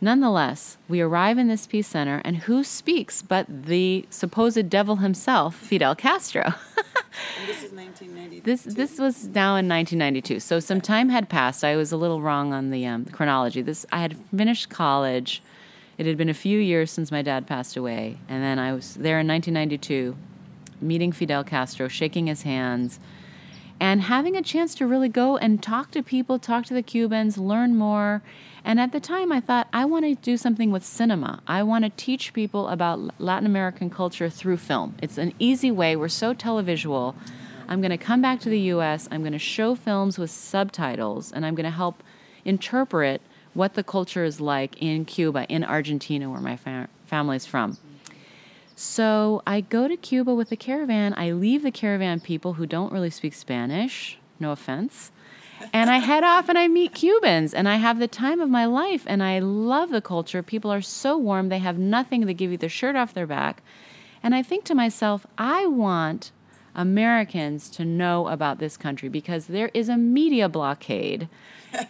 Nonetheless, 0.00 0.78
we 0.88 1.00
arrive 1.00 1.38
in 1.38 1.46
this 1.46 1.68
peace 1.68 1.86
center, 1.86 2.20
and 2.24 2.38
who 2.38 2.64
speaks 2.64 3.22
but 3.22 3.46
the 3.48 4.04
supposed 4.10 4.68
devil 4.68 4.96
himself, 4.96 5.54
Fidel 5.54 5.94
Castro? 5.94 6.42
this 7.46 7.62
is 7.62 7.70
1992. 7.70 8.40
This 8.42 8.62
this 8.64 8.98
was 8.98 9.28
now 9.28 9.54
in 9.54 9.68
1992. 9.68 10.40
So 10.40 10.58
some 10.58 10.80
time 10.80 11.08
had 11.08 11.28
passed. 11.28 11.62
I 11.62 11.76
was 11.76 11.92
a 11.92 11.96
little 11.96 12.20
wrong 12.20 12.52
on 12.52 12.70
the 12.70 12.84
um, 12.84 13.04
chronology. 13.04 13.62
This 13.62 13.86
I 13.92 14.00
had 14.00 14.16
finished 14.36 14.68
college. 14.68 15.40
It 15.98 16.06
had 16.06 16.16
been 16.16 16.28
a 16.28 16.34
few 16.34 16.58
years 16.58 16.90
since 16.90 17.12
my 17.12 17.22
dad 17.22 17.46
passed 17.46 17.76
away, 17.76 18.18
and 18.28 18.42
then 18.42 18.58
I 18.58 18.72
was 18.72 18.94
there 18.94 19.20
in 19.20 19.28
1992, 19.28 20.16
meeting 20.80 21.12
Fidel 21.12 21.44
Castro, 21.44 21.86
shaking 21.86 22.26
his 22.26 22.42
hands, 22.42 22.98
and 23.82 24.02
having 24.02 24.36
a 24.36 24.42
chance 24.42 24.76
to 24.76 24.86
really 24.86 25.08
go 25.08 25.36
and 25.36 25.60
talk 25.60 25.90
to 25.90 26.04
people, 26.04 26.38
talk 26.38 26.64
to 26.66 26.72
the 26.72 26.84
Cubans, 26.84 27.36
learn 27.36 27.74
more. 27.74 28.22
And 28.64 28.78
at 28.78 28.92
the 28.92 29.00
time, 29.00 29.32
I 29.32 29.40
thought, 29.40 29.66
I 29.72 29.84
want 29.86 30.04
to 30.04 30.14
do 30.14 30.36
something 30.36 30.70
with 30.70 30.84
cinema. 30.84 31.42
I 31.48 31.64
want 31.64 31.82
to 31.84 31.90
teach 31.90 32.32
people 32.32 32.68
about 32.68 33.20
Latin 33.20 33.44
American 33.44 33.90
culture 33.90 34.30
through 34.30 34.58
film. 34.58 34.94
It's 35.02 35.18
an 35.18 35.34
easy 35.40 35.72
way. 35.72 35.96
We're 35.96 36.06
so 36.06 36.32
televisual. 36.32 37.16
I'm 37.66 37.80
going 37.80 37.90
to 37.90 37.98
come 37.98 38.22
back 38.22 38.38
to 38.42 38.48
the 38.48 38.60
US, 38.60 39.08
I'm 39.10 39.22
going 39.22 39.32
to 39.32 39.38
show 39.40 39.74
films 39.74 40.16
with 40.16 40.30
subtitles, 40.30 41.32
and 41.32 41.44
I'm 41.44 41.56
going 41.56 41.64
to 41.64 41.70
help 41.70 42.04
interpret 42.44 43.20
what 43.52 43.74
the 43.74 43.82
culture 43.82 44.22
is 44.22 44.40
like 44.40 44.80
in 44.80 45.04
Cuba, 45.06 45.44
in 45.48 45.64
Argentina, 45.64 46.30
where 46.30 46.40
my 46.40 46.56
fam- 46.56 46.88
family's 47.06 47.46
from. 47.46 47.78
So 48.74 49.42
I 49.46 49.60
go 49.60 49.88
to 49.88 49.96
Cuba 49.96 50.34
with 50.34 50.48
the 50.48 50.56
caravan. 50.56 51.14
I 51.16 51.32
leave 51.32 51.62
the 51.62 51.70
caravan 51.70 52.20
people 52.20 52.54
who 52.54 52.66
don't 52.66 52.92
really 52.92 53.10
speak 53.10 53.34
Spanish, 53.34 54.18
no 54.40 54.52
offense. 54.52 55.12
And 55.72 55.90
I 55.90 55.98
head 55.98 56.24
off 56.24 56.48
and 56.48 56.58
I 56.58 56.66
meet 56.68 56.94
Cubans 56.94 57.54
and 57.54 57.68
I 57.68 57.76
have 57.76 57.98
the 57.98 58.08
time 58.08 58.40
of 58.40 58.50
my 58.50 58.64
life 58.64 59.04
and 59.06 59.22
I 59.22 59.38
love 59.38 59.90
the 59.90 60.00
culture. 60.00 60.42
People 60.42 60.72
are 60.72 60.82
so 60.82 61.16
warm, 61.16 61.48
they 61.48 61.60
have 61.60 61.78
nothing, 61.78 62.26
they 62.26 62.34
give 62.34 62.50
you 62.50 62.56
the 62.56 62.68
shirt 62.68 62.96
off 62.96 63.14
their 63.14 63.26
back. 63.26 63.62
And 64.22 64.34
I 64.34 64.42
think 64.42 64.64
to 64.64 64.74
myself, 64.74 65.26
I 65.38 65.66
want 65.66 66.32
Americans 66.74 67.68
to 67.70 67.84
know 67.84 68.28
about 68.28 68.58
this 68.58 68.76
country 68.76 69.08
because 69.08 69.46
there 69.46 69.70
is 69.74 69.88
a 69.88 69.96
media 69.96 70.48
blockade 70.48 71.28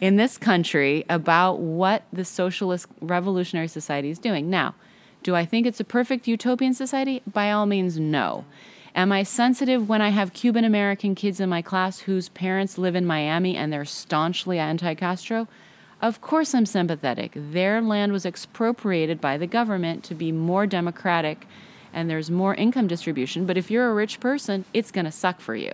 in 0.00 0.16
this 0.16 0.38
country 0.38 1.04
about 1.08 1.60
what 1.60 2.02
the 2.12 2.24
socialist 2.24 2.86
revolutionary 3.00 3.68
society 3.68 4.10
is 4.10 4.18
doing. 4.18 4.50
Now, 4.50 4.74
do 5.22 5.34
I 5.34 5.44
think 5.44 5.66
it's 5.66 5.80
a 5.80 5.84
perfect 5.84 6.26
utopian 6.26 6.74
society? 6.74 7.22
By 7.30 7.50
all 7.50 7.66
means, 7.66 7.98
no. 7.98 8.44
Am 8.94 9.10
I 9.10 9.22
sensitive 9.22 9.88
when 9.88 10.02
I 10.02 10.10
have 10.10 10.34
Cuban 10.34 10.64
American 10.64 11.14
kids 11.14 11.40
in 11.40 11.48
my 11.48 11.62
class 11.62 12.00
whose 12.00 12.28
parents 12.28 12.76
live 12.76 12.94
in 12.94 13.06
Miami 13.06 13.56
and 13.56 13.72
they're 13.72 13.84
staunchly 13.84 14.58
anti 14.58 14.94
Castro? 14.94 15.48
Of 16.02 16.20
course, 16.20 16.54
I'm 16.54 16.66
sympathetic. 16.66 17.32
Their 17.34 17.80
land 17.80 18.12
was 18.12 18.26
expropriated 18.26 19.20
by 19.20 19.38
the 19.38 19.46
government 19.46 20.04
to 20.04 20.14
be 20.14 20.32
more 20.32 20.66
democratic 20.66 21.46
and 21.92 22.10
there's 22.10 22.30
more 22.30 22.54
income 22.54 22.86
distribution. 22.86 23.46
But 23.46 23.56
if 23.56 23.70
you're 23.70 23.90
a 23.90 23.94
rich 23.94 24.18
person, 24.18 24.64
it's 24.74 24.90
going 24.90 25.04
to 25.04 25.12
suck 25.12 25.40
for 25.40 25.54
you. 25.54 25.72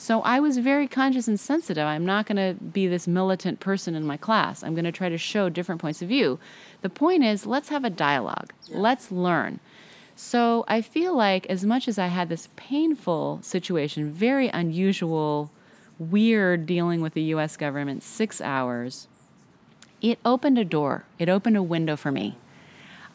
So 0.00 0.22
I 0.22 0.40
was 0.40 0.56
very 0.56 0.88
conscious 0.88 1.28
and 1.28 1.38
sensitive. 1.38 1.84
I'm 1.84 2.06
not 2.06 2.24
going 2.24 2.38
to 2.38 2.58
be 2.64 2.86
this 2.86 3.06
militant 3.06 3.60
person 3.60 3.94
in 3.94 4.06
my 4.06 4.16
class. 4.16 4.64
I'm 4.64 4.72
going 4.72 4.86
to 4.86 4.92
try 4.92 5.10
to 5.10 5.18
show 5.18 5.50
different 5.50 5.78
points 5.78 6.00
of 6.00 6.08
view. 6.08 6.38
The 6.80 6.88
point 6.88 7.22
is, 7.22 7.44
let's 7.44 7.68
have 7.68 7.84
a 7.84 7.90
dialogue. 7.90 8.54
Yeah. 8.64 8.78
Let's 8.78 9.12
learn. 9.12 9.60
So 10.16 10.64
I 10.66 10.80
feel 10.80 11.14
like, 11.14 11.44
as 11.48 11.64
much 11.64 11.86
as 11.86 11.98
I 11.98 12.06
had 12.06 12.30
this 12.30 12.48
painful 12.56 13.40
situation, 13.42 14.10
very 14.10 14.48
unusual, 14.48 15.50
weird 15.98 16.64
dealing 16.64 17.02
with 17.02 17.12
the 17.12 17.34
US 17.34 17.58
government, 17.58 18.02
six 18.02 18.40
hours, 18.40 19.06
it 20.00 20.18
opened 20.24 20.58
a 20.58 20.64
door, 20.64 21.04
it 21.18 21.28
opened 21.28 21.58
a 21.58 21.62
window 21.62 21.94
for 21.94 22.10
me. 22.10 22.38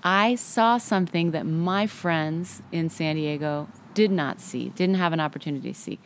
I 0.04 0.36
saw 0.36 0.78
something 0.78 1.32
that 1.32 1.48
my 1.48 1.88
friends 1.88 2.62
in 2.72 2.92
San 2.92 3.16
Diego 3.16 3.70
did 3.96 4.12
not 4.12 4.40
see, 4.40 4.70
didn't 4.70 4.98
have 4.98 5.14
an 5.14 5.20
opportunity 5.20 5.74
to 5.74 5.80
see. 5.80 5.98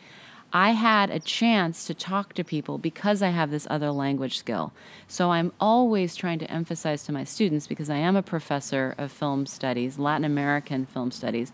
I 0.52 0.72
had 0.72 1.10
a 1.10 1.20
chance 1.20 1.86
to 1.86 1.94
talk 1.94 2.34
to 2.34 2.42
people 2.42 2.76
because 2.78 3.22
I 3.22 3.28
have 3.28 3.50
this 3.52 3.68
other 3.70 3.92
language 3.92 4.38
skill. 4.38 4.72
So 5.06 5.30
I'm 5.30 5.52
always 5.60 6.16
trying 6.16 6.40
to 6.40 6.50
emphasize 6.50 7.04
to 7.04 7.12
my 7.12 7.22
students, 7.22 7.68
because 7.68 7.88
I 7.88 7.96
am 7.96 8.16
a 8.16 8.22
professor 8.22 8.94
of 8.98 9.12
film 9.12 9.46
studies, 9.46 9.98
Latin 9.98 10.24
American 10.24 10.86
film 10.86 11.12
studies. 11.12 11.52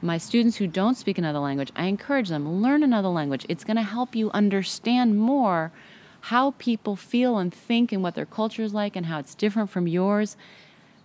My 0.00 0.18
students 0.18 0.56
who 0.56 0.66
don't 0.66 0.96
speak 0.96 1.18
another 1.18 1.40
language, 1.40 1.70
I 1.76 1.84
encourage 1.86 2.30
them 2.30 2.62
learn 2.62 2.82
another 2.82 3.08
language. 3.08 3.44
It's 3.48 3.64
going 3.64 3.76
to 3.76 3.82
help 3.82 4.16
you 4.16 4.30
understand 4.32 5.18
more 5.18 5.70
how 6.26 6.52
people 6.52 6.96
feel 6.96 7.36
and 7.36 7.52
think 7.52 7.92
and 7.92 8.02
what 8.02 8.14
their 8.14 8.26
culture 8.26 8.62
is 8.62 8.72
like 8.72 8.96
and 8.96 9.06
how 9.06 9.18
it's 9.18 9.34
different 9.34 9.70
from 9.70 9.86
yours. 9.86 10.36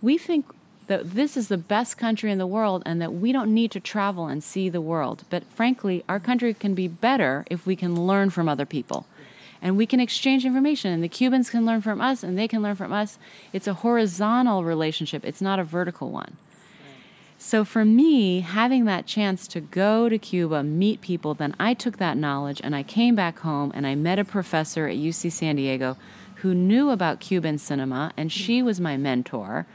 We 0.00 0.16
think 0.16 0.46
that 0.88 1.12
this 1.12 1.36
is 1.36 1.48
the 1.48 1.56
best 1.56 1.96
country 1.96 2.32
in 2.32 2.38
the 2.38 2.46
world 2.46 2.82
and 2.84 3.00
that 3.00 3.14
we 3.14 3.30
don't 3.30 3.54
need 3.54 3.70
to 3.70 3.80
travel 3.80 4.26
and 4.26 4.42
see 4.42 4.68
the 4.68 4.80
world. 4.80 5.24
But 5.30 5.44
frankly, 5.44 6.04
our 6.08 6.18
country 6.18 6.52
can 6.52 6.74
be 6.74 6.88
better 6.88 7.44
if 7.50 7.66
we 7.66 7.76
can 7.76 8.06
learn 8.06 8.30
from 8.30 8.48
other 8.48 8.66
people. 8.66 9.06
And 9.60 9.76
we 9.76 9.86
can 9.86 10.00
exchange 10.00 10.44
information, 10.44 10.92
and 10.92 11.02
the 11.02 11.08
Cubans 11.08 11.50
can 11.50 11.66
learn 11.66 11.80
from 11.80 12.00
us, 12.00 12.22
and 12.22 12.38
they 12.38 12.46
can 12.46 12.62
learn 12.62 12.76
from 12.76 12.92
us. 12.92 13.18
It's 13.52 13.66
a 13.66 13.74
horizontal 13.74 14.62
relationship, 14.64 15.24
it's 15.24 15.40
not 15.40 15.58
a 15.58 15.64
vertical 15.64 16.10
one. 16.10 16.36
So 17.40 17.64
for 17.64 17.84
me, 17.84 18.40
having 18.40 18.84
that 18.86 19.06
chance 19.06 19.46
to 19.48 19.60
go 19.60 20.08
to 20.08 20.18
Cuba, 20.18 20.62
meet 20.62 21.00
people, 21.00 21.34
then 21.34 21.54
I 21.58 21.74
took 21.74 21.98
that 21.98 22.16
knowledge 22.16 22.60
and 22.64 22.74
I 22.74 22.82
came 22.82 23.14
back 23.14 23.40
home 23.40 23.70
and 23.74 23.86
I 23.86 23.94
met 23.94 24.18
a 24.18 24.24
professor 24.24 24.88
at 24.88 24.96
UC 24.96 25.30
San 25.30 25.56
Diego 25.56 25.96
who 26.36 26.54
knew 26.54 26.90
about 26.90 27.20
Cuban 27.20 27.58
cinema, 27.58 28.12
and 28.16 28.30
she 28.30 28.62
was 28.62 28.80
my 28.80 28.96
mentor 28.96 29.66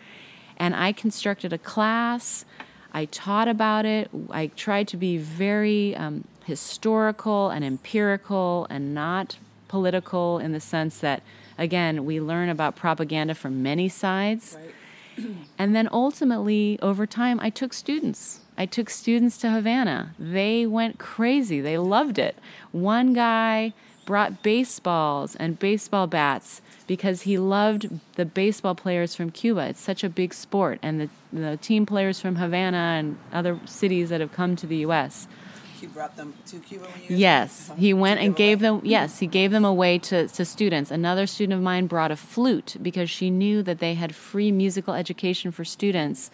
and 0.57 0.75
I 0.75 0.91
constructed 0.91 1.53
a 1.53 1.57
class. 1.57 2.45
I 2.93 3.05
taught 3.05 3.47
about 3.47 3.85
it. 3.85 4.09
I 4.29 4.47
tried 4.47 4.87
to 4.89 4.97
be 4.97 5.17
very 5.17 5.95
um, 5.95 6.25
historical 6.45 7.49
and 7.49 7.65
empirical 7.65 8.67
and 8.69 8.93
not 8.93 9.37
political 9.67 10.37
in 10.37 10.51
the 10.51 10.59
sense 10.59 10.99
that, 10.99 11.23
again, 11.57 12.05
we 12.05 12.21
learn 12.21 12.49
about 12.49 12.75
propaganda 12.75 13.33
from 13.33 13.63
many 13.63 13.89
sides. 13.89 14.57
Right. 15.17 15.35
and 15.57 15.75
then 15.75 15.89
ultimately, 15.91 16.77
over 16.81 17.07
time, 17.07 17.39
I 17.39 17.49
took 17.49 17.73
students. 17.73 18.41
I 18.57 18.67
took 18.67 18.89
students 18.89 19.37
to 19.39 19.49
Havana. 19.49 20.13
They 20.19 20.67
went 20.67 20.99
crazy. 20.99 21.59
They 21.61 21.77
loved 21.77 22.19
it. 22.19 22.37
One 22.71 23.13
guy 23.13 23.73
brought 24.05 24.43
baseballs 24.43 25.35
and 25.35 25.59
baseball 25.59 26.07
bats 26.07 26.61
because 26.87 27.21
he 27.21 27.37
loved 27.37 27.99
the 28.15 28.25
baseball 28.25 28.75
players 28.75 29.15
from 29.15 29.31
Cuba. 29.31 29.67
It's 29.69 29.81
such 29.81 30.03
a 30.03 30.09
big 30.09 30.33
sport, 30.33 30.79
and 30.81 31.01
the, 31.01 31.09
the 31.31 31.57
team 31.57 31.85
players 31.85 32.19
from 32.19 32.35
Havana 32.35 32.95
and 32.97 33.17
other 33.31 33.59
cities 33.65 34.09
that 34.09 34.21
have 34.21 34.33
come 34.33 34.55
to 34.57 34.67
the 34.67 34.77
U.S. 34.77 35.27
He 35.79 35.87
brought 35.87 36.15
them 36.15 36.33
to 36.47 36.59
Cuba. 36.59 36.87
yes, 37.09 37.71
he 37.77 37.93
went 37.93 38.19
and 38.19 38.35
gave 38.35 38.59
them. 38.59 38.81
Yes, 38.83 39.19
he 39.19 39.27
gave 39.27 39.51
them 39.51 39.65
away 39.65 39.99
to, 39.99 40.27
to 40.29 40.45
students. 40.45 40.91
Another 40.91 41.27
student 41.27 41.57
of 41.57 41.63
mine 41.63 41.87
brought 41.87 42.11
a 42.11 42.15
flute 42.15 42.77
because 42.81 43.09
she 43.09 43.29
knew 43.29 43.61
that 43.63 43.79
they 43.79 43.95
had 43.95 44.15
free 44.15 44.51
musical 44.51 44.93
education 44.93 45.51
for 45.51 45.65
students. 45.65 46.31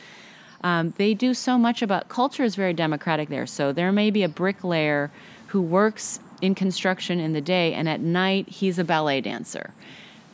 Um, 0.62 0.94
they 0.98 1.14
do 1.14 1.34
so 1.34 1.58
much 1.58 1.82
about 1.82 2.10
culture 2.10 2.44
is 2.44 2.56
very 2.56 2.74
democratic 2.74 3.30
there. 3.30 3.48
So 3.48 3.72
there 3.72 3.92
may 3.92 4.12
be 4.12 4.24
a 4.24 4.30
bricklayer 4.30 5.10
who 5.48 5.62
works 5.62 6.20
in 6.42 6.56
construction 6.56 7.20
in 7.20 7.34
the 7.34 7.42
day, 7.42 7.74
and 7.74 7.88
at 7.90 8.00
night 8.00 8.50
he's 8.50 8.80
a 8.80 8.84
ballet 8.84 9.22
dancer. 9.22 9.72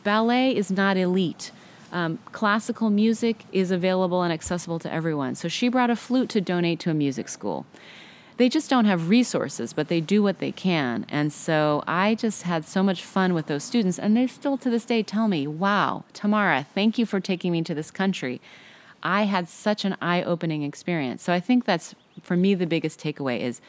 Ballet 0.04 0.54
is 0.54 0.70
not 0.70 0.96
elite. 0.96 1.50
Um, 1.92 2.18
classical 2.32 2.90
music 2.90 3.44
is 3.52 3.70
available 3.70 4.22
and 4.22 4.32
accessible 4.32 4.78
to 4.80 4.92
everyone. 4.92 5.34
So 5.34 5.48
she 5.48 5.68
brought 5.68 5.90
a 5.90 5.96
flute 5.96 6.28
to 6.30 6.40
donate 6.40 6.80
to 6.80 6.90
a 6.90 6.94
music 6.94 7.28
school. 7.28 7.64
They 8.36 8.48
just 8.50 8.68
don't 8.68 8.84
have 8.84 9.08
resources, 9.08 9.72
but 9.72 9.88
they 9.88 10.00
do 10.00 10.22
what 10.22 10.40
they 10.40 10.52
can. 10.52 11.06
And 11.08 11.32
so 11.32 11.82
I 11.86 12.14
just 12.14 12.42
had 12.42 12.66
so 12.66 12.82
much 12.82 13.02
fun 13.02 13.32
with 13.32 13.46
those 13.46 13.64
students. 13.64 13.98
And 13.98 14.14
they 14.16 14.26
still 14.26 14.58
to 14.58 14.68
this 14.68 14.84
day 14.84 15.02
tell 15.02 15.26
me, 15.26 15.46
wow, 15.46 16.04
Tamara, 16.12 16.66
thank 16.74 16.98
you 16.98 17.06
for 17.06 17.18
taking 17.18 17.50
me 17.52 17.62
to 17.62 17.74
this 17.74 17.90
country. 17.90 18.40
I 19.02 19.22
had 19.22 19.48
such 19.48 19.84
an 19.84 19.96
eye 20.02 20.22
opening 20.22 20.64
experience. 20.64 21.22
So 21.22 21.32
I 21.32 21.40
think 21.40 21.64
that's, 21.64 21.94
for 22.20 22.36
me, 22.36 22.54
the 22.54 22.66
biggest 22.66 23.00
takeaway 23.00 23.40
is 23.40 23.60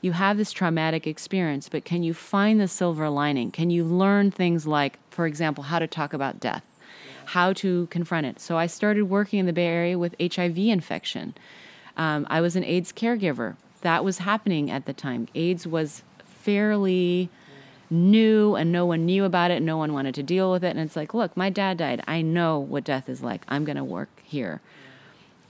you 0.00 0.12
have 0.12 0.36
this 0.36 0.52
traumatic 0.52 1.06
experience, 1.06 1.68
but 1.68 1.84
can 1.84 2.02
you 2.02 2.14
find 2.14 2.60
the 2.60 2.68
silver 2.68 3.08
lining? 3.08 3.50
Can 3.50 3.70
you 3.70 3.84
learn 3.84 4.30
things 4.30 4.66
like, 4.66 4.98
for 5.10 5.26
example, 5.26 5.64
how 5.64 5.78
to 5.78 5.86
talk 5.86 6.12
about 6.12 6.40
death, 6.40 6.64
how 7.26 7.52
to 7.54 7.86
confront 7.86 8.26
it? 8.26 8.40
So 8.40 8.56
I 8.56 8.66
started 8.66 9.04
working 9.04 9.38
in 9.38 9.46
the 9.46 9.52
Bay 9.52 9.66
Area 9.66 9.98
with 9.98 10.14
HIV 10.20 10.58
infection. 10.58 11.34
Um, 11.96 12.26
I 12.30 12.40
was 12.40 12.54
an 12.56 12.64
AIDS 12.64 12.92
caregiver. 12.92 13.56
That 13.80 14.04
was 14.04 14.18
happening 14.18 14.70
at 14.70 14.86
the 14.86 14.92
time. 14.92 15.28
AIDS 15.34 15.66
was 15.66 16.02
fairly 16.24 17.28
new 17.90 18.54
and 18.54 18.70
no 18.70 18.86
one 18.86 19.04
knew 19.04 19.24
about 19.24 19.50
it. 19.50 19.62
No 19.62 19.76
one 19.76 19.92
wanted 19.92 20.14
to 20.16 20.22
deal 20.22 20.52
with 20.52 20.62
it. 20.62 20.70
And 20.70 20.80
it's 20.80 20.96
like, 20.96 21.14
look, 21.14 21.36
my 21.36 21.50
dad 21.50 21.78
died. 21.78 22.02
I 22.06 22.22
know 22.22 22.58
what 22.58 22.84
death 22.84 23.08
is 23.08 23.22
like. 23.22 23.44
I'm 23.48 23.64
going 23.64 23.76
to 23.76 23.84
work 23.84 24.22
here. 24.24 24.60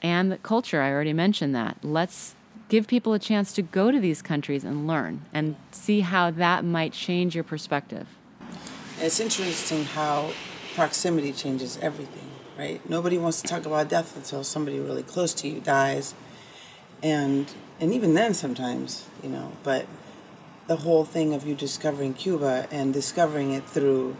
And 0.01 0.31
the 0.31 0.39
culture, 0.39 0.81
I 0.81 0.91
already 0.91 1.13
mentioned 1.13 1.55
that. 1.55 1.79
Let's 1.83 2.35
give 2.69 2.87
people 2.87 3.13
a 3.13 3.19
chance 3.19 3.53
to 3.55 3.63
go 3.63 3.91
to 3.91 3.99
these 3.99 4.23
countries 4.23 4.65
and 4.65 4.87
learn 4.87 5.23
and 5.33 5.57
see 5.71 6.01
how 6.01 6.31
that 6.31 6.65
might 6.65 6.93
change 6.93 7.35
your 7.35 7.45
perspective. 7.45 8.07
It's 9.01 9.21
interesting 9.21 9.85
how 9.85 10.33
proximity 10.75 11.33
changes 11.33 11.79
everything, 11.81 12.29
right? 12.59 12.87
Nobody 12.89 13.17
wants 13.19 13.41
to 13.43 13.49
talk 13.49 13.65
about 13.65 13.89
death 13.89 14.17
until 14.17 14.45
somebody 14.45 14.79
really 14.79 15.03
close 15.03 15.33
to 15.35 15.49
you 15.49 15.61
dies. 15.61 16.15
And 17.03 17.53
and 17.81 17.93
even 17.95 18.15
then 18.15 18.35
sometimes, 18.35 19.07
you 19.23 19.29
know, 19.29 19.53
but 19.63 19.87
the 20.67 20.77
whole 20.77 21.05
thing 21.05 21.33
of 21.33 21.47
you 21.47 21.55
discovering 21.55 22.13
Cuba 22.13 22.67
and 22.71 22.93
discovering 22.93 23.53
it 23.53 23.65
through 23.65 24.17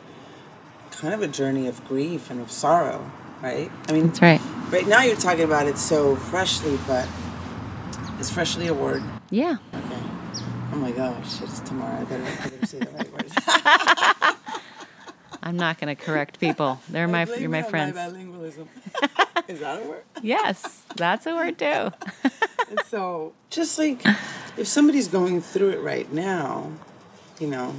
kind 0.93 1.13
of 1.13 1.23
a 1.23 1.29
journey 1.29 1.67
of 1.67 1.85
grief 1.87 2.31
and 2.31 2.41
of 2.41 2.51
sorrow, 2.51 3.11
right? 3.43 3.71
I 3.89 3.93
mean, 3.93 4.07
That's 4.07 4.23
right. 4.23 4.41
right 4.71 4.87
now 4.87 5.03
you're 5.03 5.17
talking 5.17 5.45
about 5.45 5.67
it 5.67 5.77
so 5.77 6.15
freshly, 6.17 6.79
but 6.87 7.07
is 8.19 8.31
freshly 8.31 8.67
a 8.67 8.75
word? 8.75 9.03
Yeah. 9.31 9.57
Okay. 9.75 10.03
Oh 10.73 10.77
my 10.77 10.93
gosh, 10.93 11.41
it's 11.43 11.61
Tamara. 11.61 12.01
I 12.01 12.05
better, 12.05 12.25
I 12.25 12.49
better 12.49 12.67
say 12.67 12.79
the 12.79 12.91
right 12.91 13.13
words. 13.13 13.33
I'm 15.43 15.57
not 15.57 15.79
going 15.81 15.95
to 15.95 16.03
correct 16.03 16.41
people. 16.41 16.81
They're 16.89 17.09
my 17.09 17.25
you're 17.25 17.49
my 17.49 17.63
friends. 17.63 17.97
bilingualism. 17.97 18.67
is 19.49 19.61
that 19.61 19.83
a 19.83 19.89
word? 19.89 20.03
yes, 20.23 20.83
that's 20.97 21.27
a 21.27 21.35
word 21.35 21.59
too. 21.59 21.91
So, 22.87 23.33
just 23.49 23.79
like 23.79 24.03
if 24.59 24.67
somebody's 24.67 25.09
going 25.09 25.41
through 25.41 25.71
it 25.71 25.81
right 25.81 26.13
now, 26.13 26.71
you 27.41 27.47
know, 27.47 27.75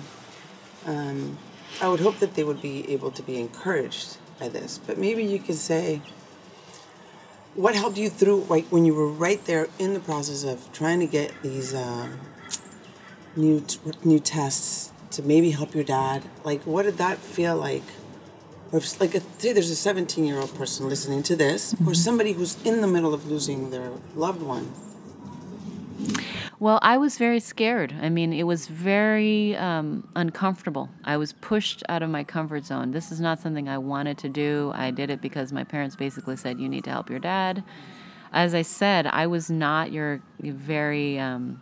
um, 0.88 1.38
I 1.80 1.88
would 1.90 2.00
hope 2.00 2.18
that 2.20 2.34
they 2.34 2.44
would 2.44 2.60
be 2.60 2.92
able 2.92 3.12
to 3.12 3.22
be 3.22 3.40
encouraged 3.40 4.18
by 4.40 4.50
this. 4.50 4.80
But 4.80 4.98
maybe 4.98 5.24
you 5.24 5.38
could 5.38 5.58
say, 5.58 6.02
what 7.56 7.76
helped 7.76 7.98
you 7.98 8.10
through, 8.10 8.46
like 8.50 8.68
when 8.68 8.86
you 8.86 8.94
were 8.94 9.08
right 9.08 9.44
there 9.46 9.68
in 9.78 9.94
the 9.94 10.00
process 10.00 10.44
of 10.44 10.72
trying 10.72 11.00
to 11.00 11.08
get 11.08 11.34
these 11.42 11.74
um, 11.74 12.20
new 13.36 13.66
new 14.04 14.20
tests 14.20 14.92
to 15.12 15.24
maybe 15.24 15.52
help 15.52 15.74
your 15.74 15.84
dad? 15.84 16.24
Like, 16.44 16.64
what 16.64 16.84
did 16.84 16.98
that 16.98 17.18
feel 17.18 17.58
like? 17.58 17.84
Or 18.72 18.78
if, 18.78 19.02
like, 19.02 19.16
a, 19.16 19.22
say 19.40 19.52
there's 19.52 19.72
a 19.72 19.76
17 19.76 20.26
year 20.26 20.38
old 20.38 20.54
person 20.56 20.88
listening 20.88 21.24
to 21.24 21.36
this, 21.36 21.76
or 21.86 21.94
somebody 21.94 22.34
who's 22.34 22.62
in 22.64 22.82
the 22.82 22.88
middle 22.88 23.14
of 23.14 23.28
losing 23.28 23.72
their 23.72 23.92
loved 24.16 24.42
one. 24.42 24.72
Well, 26.62 26.78
I 26.82 26.98
was 26.98 27.18
very 27.18 27.40
scared. 27.40 27.96
I 28.02 28.10
mean, 28.10 28.34
it 28.34 28.44
was 28.44 28.68
very 28.68 29.56
um, 29.56 30.06
uncomfortable. 30.18 30.90
I 31.06 31.16
was 31.16 31.32
pushed 31.32 31.84
out 31.88 32.04
of 32.04 32.10
my 32.10 32.26
comfort 32.26 32.66
zone. 32.66 32.92
This 32.92 33.14
is 33.14 33.22
not 33.22 33.40
something 33.40 33.70
I 33.70 33.78
wanted 33.78 34.18
to 34.20 34.30
do. 34.30 34.74
I 34.76 34.92
did 34.92 35.10
it 35.10 35.22
because 35.22 35.54
my 35.54 35.64
parents 35.64 35.96
basically 35.96 36.36
said, 36.36 36.60
you 36.60 36.68
need 36.68 36.84
to 36.84 36.90
help 36.90 37.10
your 37.10 37.20
dad. 37.20 37.64
As 38.34 38.54
I 38.54 38.64
said, 38.64 39.08
I 39.08 39.28
was 39.28 39.50
not 39.50 39.94
your 39.94 40.22
very 40.42 41.18
um, 41.18 41.62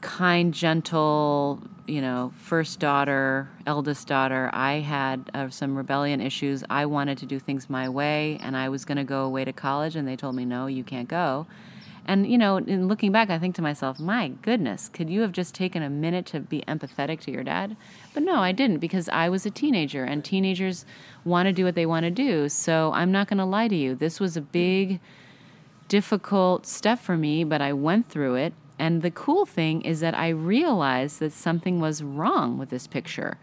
kind, 0.00 0.52
gentle, 0.52 1.62
you 1.86 2.00
know, 2.00 2.32
first 2.36 2.80
daughter, 2.80 3.48
eldest 3.66 4.08
daughter. 4.08 4.50
I 4.52 4.80
had 4.80 5.30
uh, 5.32 5.48
some 5.48 5.76
rebellion 5.76 6.20
issues. 6.20 6.64
I 6.70 6.86
wanted 6.86 7.18
to 7.18 7.26
do 7.26 7.38
things 7.38 7.70
my 7.70 7.88
way, 7.88 8.36
and 8.42 8.56
I 8.56 8.68
was 8.68 8.84
going 8.84 8.98
to 8.98 9.04
go 9.04 9.24
away 9.24 9.44
to 9.44 9.52
college, 9.52 9.94
and 9.94 10.08
they 10.08 10.16
told 10.16 10.34
me, 10.34 10.44
no, 10.44 10.66
you 10.66 10.82
can't 10.82 11.08
go. 11.08 11.46
And, 12.06 12.30
you 12.30 12.36
know, 12.36 12.58
in 12.58 12.86
looking 12.86 13.12
back, 13.12 13.30
I 13.30 13.38
think 13.38 13.54
to 13.54 13.62
myself, 13.62 13.98
my 13.98 14.28
goodness, 14.42 14.90
could 14.90 15.08
you 15.08 15.22
have 15.22 15.32
just 15.32 15.54
taken 15.54 15.82
a 15.82 15.88
minute 15.88 16.26
to 16.26 16.40
be 16.40 16.62
empathetic 16.68 17.20
to 17.20 17.30
your 17.30 17.42
dad? 17.42 17.76
But 18.12 18.24
no, 18.24 18.36
I 18.36 18.52
didn't 18.52 18.78
because 18.78 19.08
I 19.08 19.30
was 19.30 19.46
a 19.46 19.50
teenager 19.50 20.04
and 20.04 20.22
teenagers 20.22 20.84
want 21.24 21.46
to 21.46 21.52
do 21.52 21.64
what 21.64 21.74
they 21.74 21.86
want 21.86 22.04
to 22.04 22.10
do. 22.10 22.48
So 22.50 22.92
I'm 22.92 23.10
not 23.10 23.28
going 23.28 23.38
to 23.38 23.44
lie 23.44 23.68
to 23.68 23.76
you. 23.76 23.94
This 23.94 24.20
was 24.20 24.36
a 24.36 24.42
big, 24.42 25.00
difficult 25.88 26.66
step 26.66 26.98
for 26.98 27.16
me, 27.16 27.42
but 27.42 27.62
I 27.62 27.72
went 27.72 28.10
through 28.10 28.34
it. 28.34 28.52
And 28.78 29.00
the 29.02 29.10
cool 29.10 29.46
thing 29.46 29.80
is 29.82 30.00
that 30.00 30.14
I 30.14 30.28
realized 30.28 31.20
that 31.20 31.32
something 31.32 31.80
was 31.80 32.02
wrong 32.02 32.58
with 32.58 32.68
this 32.68 32.86
picture. 32.86 33.38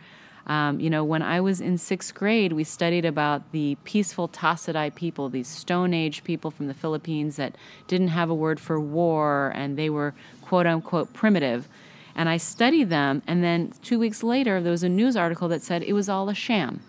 Um, 0.48 0.79
you 0.79 0.89
know, 0.89 1.03
when 1.03 1.21
I 1.21 1.39
was 1.39 1.62
in 1.62 1.77
sixth 1.77 2.13
grade, 2.13 2.53
we 2.53 2.63
studied 2.63 3.05
about 3.05 3.51
the 3.51 3.77
peaceful 3.83 4.27
Tasaday 4.27 4.93
people, 4.95 5.29
these 5.29 5.48
Stone 5.48 5.93
Age 5.93 6.24
people 6.24 6.51
from 6.51 6.67
the 6.67 6.74
Philippines 6.74 7.36
that 7.36 7.55
didn't 7.88 8.10
have 8.10 8.29
a 8.29 8.36
word 8.36 8.60
for 8.60 8.79
war 8.79 9.51
and 9.55 9.77
they 9.77 9.89
were 9.89 10.13
quote 10.41 10.65
unquote 10.65 11.13
primitive. 11.13 11.67
And 12.15 12.27
I 12.27 12.38
studied 12.38 12.89
them, 12.89 13.21
and 13.25 13.41
then 13.41 13.74
two 13.81 13.98
weeks 13.98 14.21
later, 14.21 14.62
there 14.62 14.71
was 14.71 14.83
a 14.83 14.89
news 14.89 15.15
article 15.15 15.48
that 15.48 15.62
said 15.62 15.81
it 15.81 15.93
was 15.93 16.10
all 16.10 16.27
a 16.27 16.36
sham. 16.36 16.82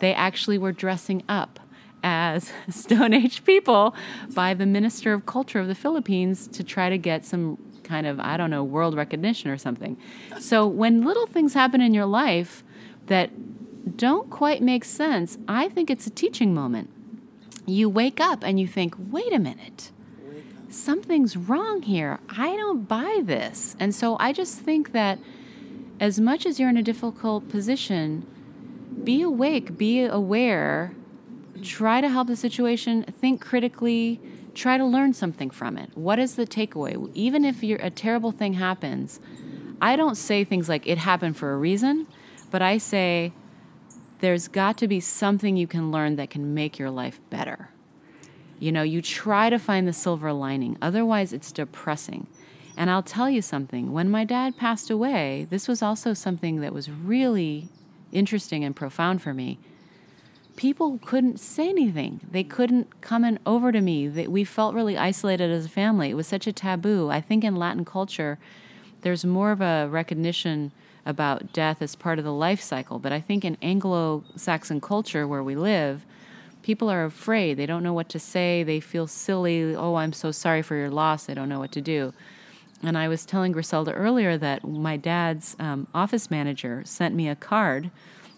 They 0.00 0.12
actually 0.12 0.58
were 0.58 0.72
dressing 0.72 1.22
up 1.28 1.58
as 2.02 2.52
Stone 2.68 3.14
Age 3.14 3.44
people 3.44 3.94
by 4.34 4.52
the 4.52 4.66
Minister 4.66 5.12
of 5.12 5.24
Culture 5.24 5.60
of 5.60 5.68
the 5.68 5.74
Philippines 5.74 6.46
to 6.48 6.62
try 6.62 6.90
to 6.90 6.98
get 6.98 7.24
some 7.24 7.58
kind 7.84 8.06
of, 8.06 8.20
I 8.20 8.36
don't 8.36 8.50
know, 8.50 8.64
world 8.64 8.94
recognition 8.94 9.50
or 9.50 9.56
something. 9.56 9.96
So 10.40 10.66
when 10.66 11.04
little 11.04 11.26
things 11.26 11.54
happen 11.54 11.80
in 11.80 11.94
your 11.94 12.06
life, 12.06 12.62
that 13.06 13.30
don't 13.96 14.28
quite 14.30 14.62
make 14.62 14.84
sense, 14.84 15.38
I 15.46 15.68
think 15.68 15.90
it's 15.90 16.06
a 16.06 16.10
teaching 16.10 16.54
moment. 16.54 16.90
You 17.66 17.88
wake 17.88 18.20
up 18.20 18.42
and 18.42 18.60
you 18.60 18.66
think, 18.66 18.94
wait 19.10 19.32
a 19.32 19.38
minute, 19.38 19.90
something's 20.68 21.36
wrong 21.36 21.82
here. 21.82 22.20
I 22.28 22.56
don't 22.56 22.86
buy 22.88 23.22
this. 23.24 23.76
And 23.78 23.94
so 23.94 24.16
I 24.20 24.32
just 24.32 24.60
think 24.60 24.92
that 24.92 25.18
as 25.98 26.20
much 26.20 26.46
as 26.46 26.60
you're 26.60 26.68
in 26.68 26.76
a 26.76 26.82
difficult 26.82 27.48
position, 27.48 28.26
be 29.02 29.22
awake, 29.22 29.78
be 29.78 30.02
aware, 30.02 30.94
try 31.62 32.00
to 32.00 32.08
help 32.08 32.28
the 32.28 32.36
situation, 32.36 33.04
think 33.04 33.40
critically, 33.40 34.20
try 34.54 34.76
to 34.78 34.84
learn 34.84 35.12
something 35.12 35.50
from 35.50 35.76
it. 35.76 35.90
What 35.94 36.18
is 36.18 36.36
the 36.36 36.46
takeaway? 36.46 37.10
Even 37.14 37.44
if 37.44 37.62
a 37.62 37.90
terrible 37.90 38.32
thing 38.32 38.54
happens, 38.54 39.20
I 39.80 39.96
don't 39.96 40.16
say 40.16 40.44
things 40.44 40.68
like 40.68 40.86
it 40.86 40.98
happened 40.98 41.36
for 41.36 41.52
a 41.52 41.56
reason, 41.56 42.06
but 42.50 42.62
I 42.62 42.78
say 42.78 43.32
there's 44.20 44.48
got 44.48 44.78
to 44.78 44.88
be 44.88 45.00
something 45.00 45.56
you 45.56 45.66
can 45.66 45.90
learn 45.90 46.16
that 46.16 46.30
can 46.30 46.54
make 46.54 46.78
your 46.78 46.90
life 46.90 47.20
better. 47.30 47.70
You 48.58 48.72
know, 48.72 48.82
you 48.82 49.02
try 49.02 49.50
to 49.50 49.58
find 49.58 49.86
the 49.86 49.92
silver 49.92 50.32
lining, 50.32 50.78
otherwise, 50.80 51.32
it's 51.32 51.52
depressing. 51.52 52.26
And 52.76 52.90
I'll 52.90 53.02
tell 53.02 53.28
you 53.28 53.42
something 53.42 53.92
when 53.92 54.10
my 54.10 54.24
dad 54.24 54.56
passed 54.56 54.90
away, 54.90 55.46
this 55.50 55.68
was 55.68 55.82
also 55.82 56.14
something 56.14 56.60
that 56.60 56.72
was 56.72 56.90
really 56.90 57.68
interesting 58.12 58.64
and 58.64 58.74
profound 58.74 59.22
for 59.22 59.34
me. 59.34 59.58
People 60.56 60.98
couldn't 61.04 61.38
say 61.38 61.68
anything. 61.68 62.20
They 62.30 62.44
couldn't 62.44 63.02
come 63.02 63.24
and 63.24 63.38
over 63.44 63.72
to 63.72 63.82
me. 63.82 64.08
We 64.08 64.44
felt 64.44 64.74
really 64.74 64.96
isolated 64.96 65.50
as 65.50 65.66
a 65.66 65.70
family. 65.70 66.10
It 66.10 66.14
was 66.14 66.26
such 66.26 66.46
a 66.46 66.52
taboo. 66.52 67.10
I 67.10 67.20
think 67.20 67.44
in 67.44 67.56
Latin 67.56 67.84
culture, 67.84 68.38
there's 69.02 69.24
more 69.24 69.50
of 69.50 69.60
a 69.60 69.86
recognition 69.90 70.72
about 71.06 71.52
death 71.52 71.80
as 71.80 71.94
part 71.94 72.18
of 72.18 72.24
the 72.24 72.32
life 72.32 72.60
cycle. 72.60 72.98
But 72.98 73.12
I 73.12 73.20
think 73.20 73.44
in 73.44 73.56
Anglo 73.62 74.24
Saxon 74.34 74.80
culture 74.80 75.26
where 75.26 75.42
we 75.42 75.54
live, 75.56 76.04
people 76.62 76.90
are 76.90 77.04
afraid. 77.04 77.56
They 77.56 77.64
don't 77.64 77.84
know 77.84 77.92
what 77.94 78.08
to 78.10 78.18
say. 78.18 78.64
They 78.64 78.80
feel 78.80 79.06
silly. 79.06 79.74
Oh, 79.74 79.94
I'm 79.94 80.12
so 80.12 80.32
sorry 80.32 80.62
for 80.62 80.74
your 80.74 80.90
loss. 80.90 81.26
They 81.26 81.34
don't 81.34 81.48
know 81.48 81.60
what 81.60 81.72
to 81.72 81.80
do. 81.80 82.12
And 82.82 82.98
I 82.98 83.08
was 83.08 83.24
telling 83.24 83.52
Griselda 83.52 83.92
earlier 83.92 84.36
that 84.36 84.66
my 84.66 84.96
dad's 84.96 85.56
um, 85.58 85.86
office 85.94 86.30
manager 86.30 86.82
sent 86.84 87.14
me 87.14 87.28
a 87.28 87.36
card. 87.36 87.90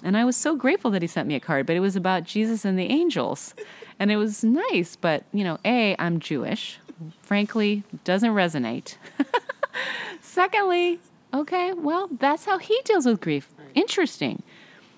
And 0.02 0.16
I 0.16 0.24
was 0.24 0.36
so 0.36 0.54
grateful 0.54 0.90
that 0.92 1.02
he 1.02 1.08
sent 1.08 1.26
me 1.26 1.34
a 1.34 1.40
card, 1.40 1.66
but 1.66 1.74
it 1.74 1.80
was 1.80 1.96
about 1.96 2.22
Jesus 2.22 2.64
and 2.64 2.78
the 2.78 2.84
angels. 2.84 3.54
And 3.98 4.12
it 4.12 4.16
was 4.16 4.44
nice, 4.44 4.94
but, 4.94 5.24
you 5.32 5.42
know, 5.42 5.58
A, 5.64 5.96
I'm 5.98 6.20
Jewish. 6.20 6.78
Frankly, 7.22 7.82
doesn't 8.04 8.30
resonate. 8.30 8.96
Secondly, 10.20 11.00
okay, 11.32 11.72
well, 11.72 12.08
that's 12.18 12.44
how 12.44 12.58
he 12.58 12.80
deals 12.84 13.06
with 13.06 13.20
grief. 13.20 13.50
Interesting. 13.74 14.42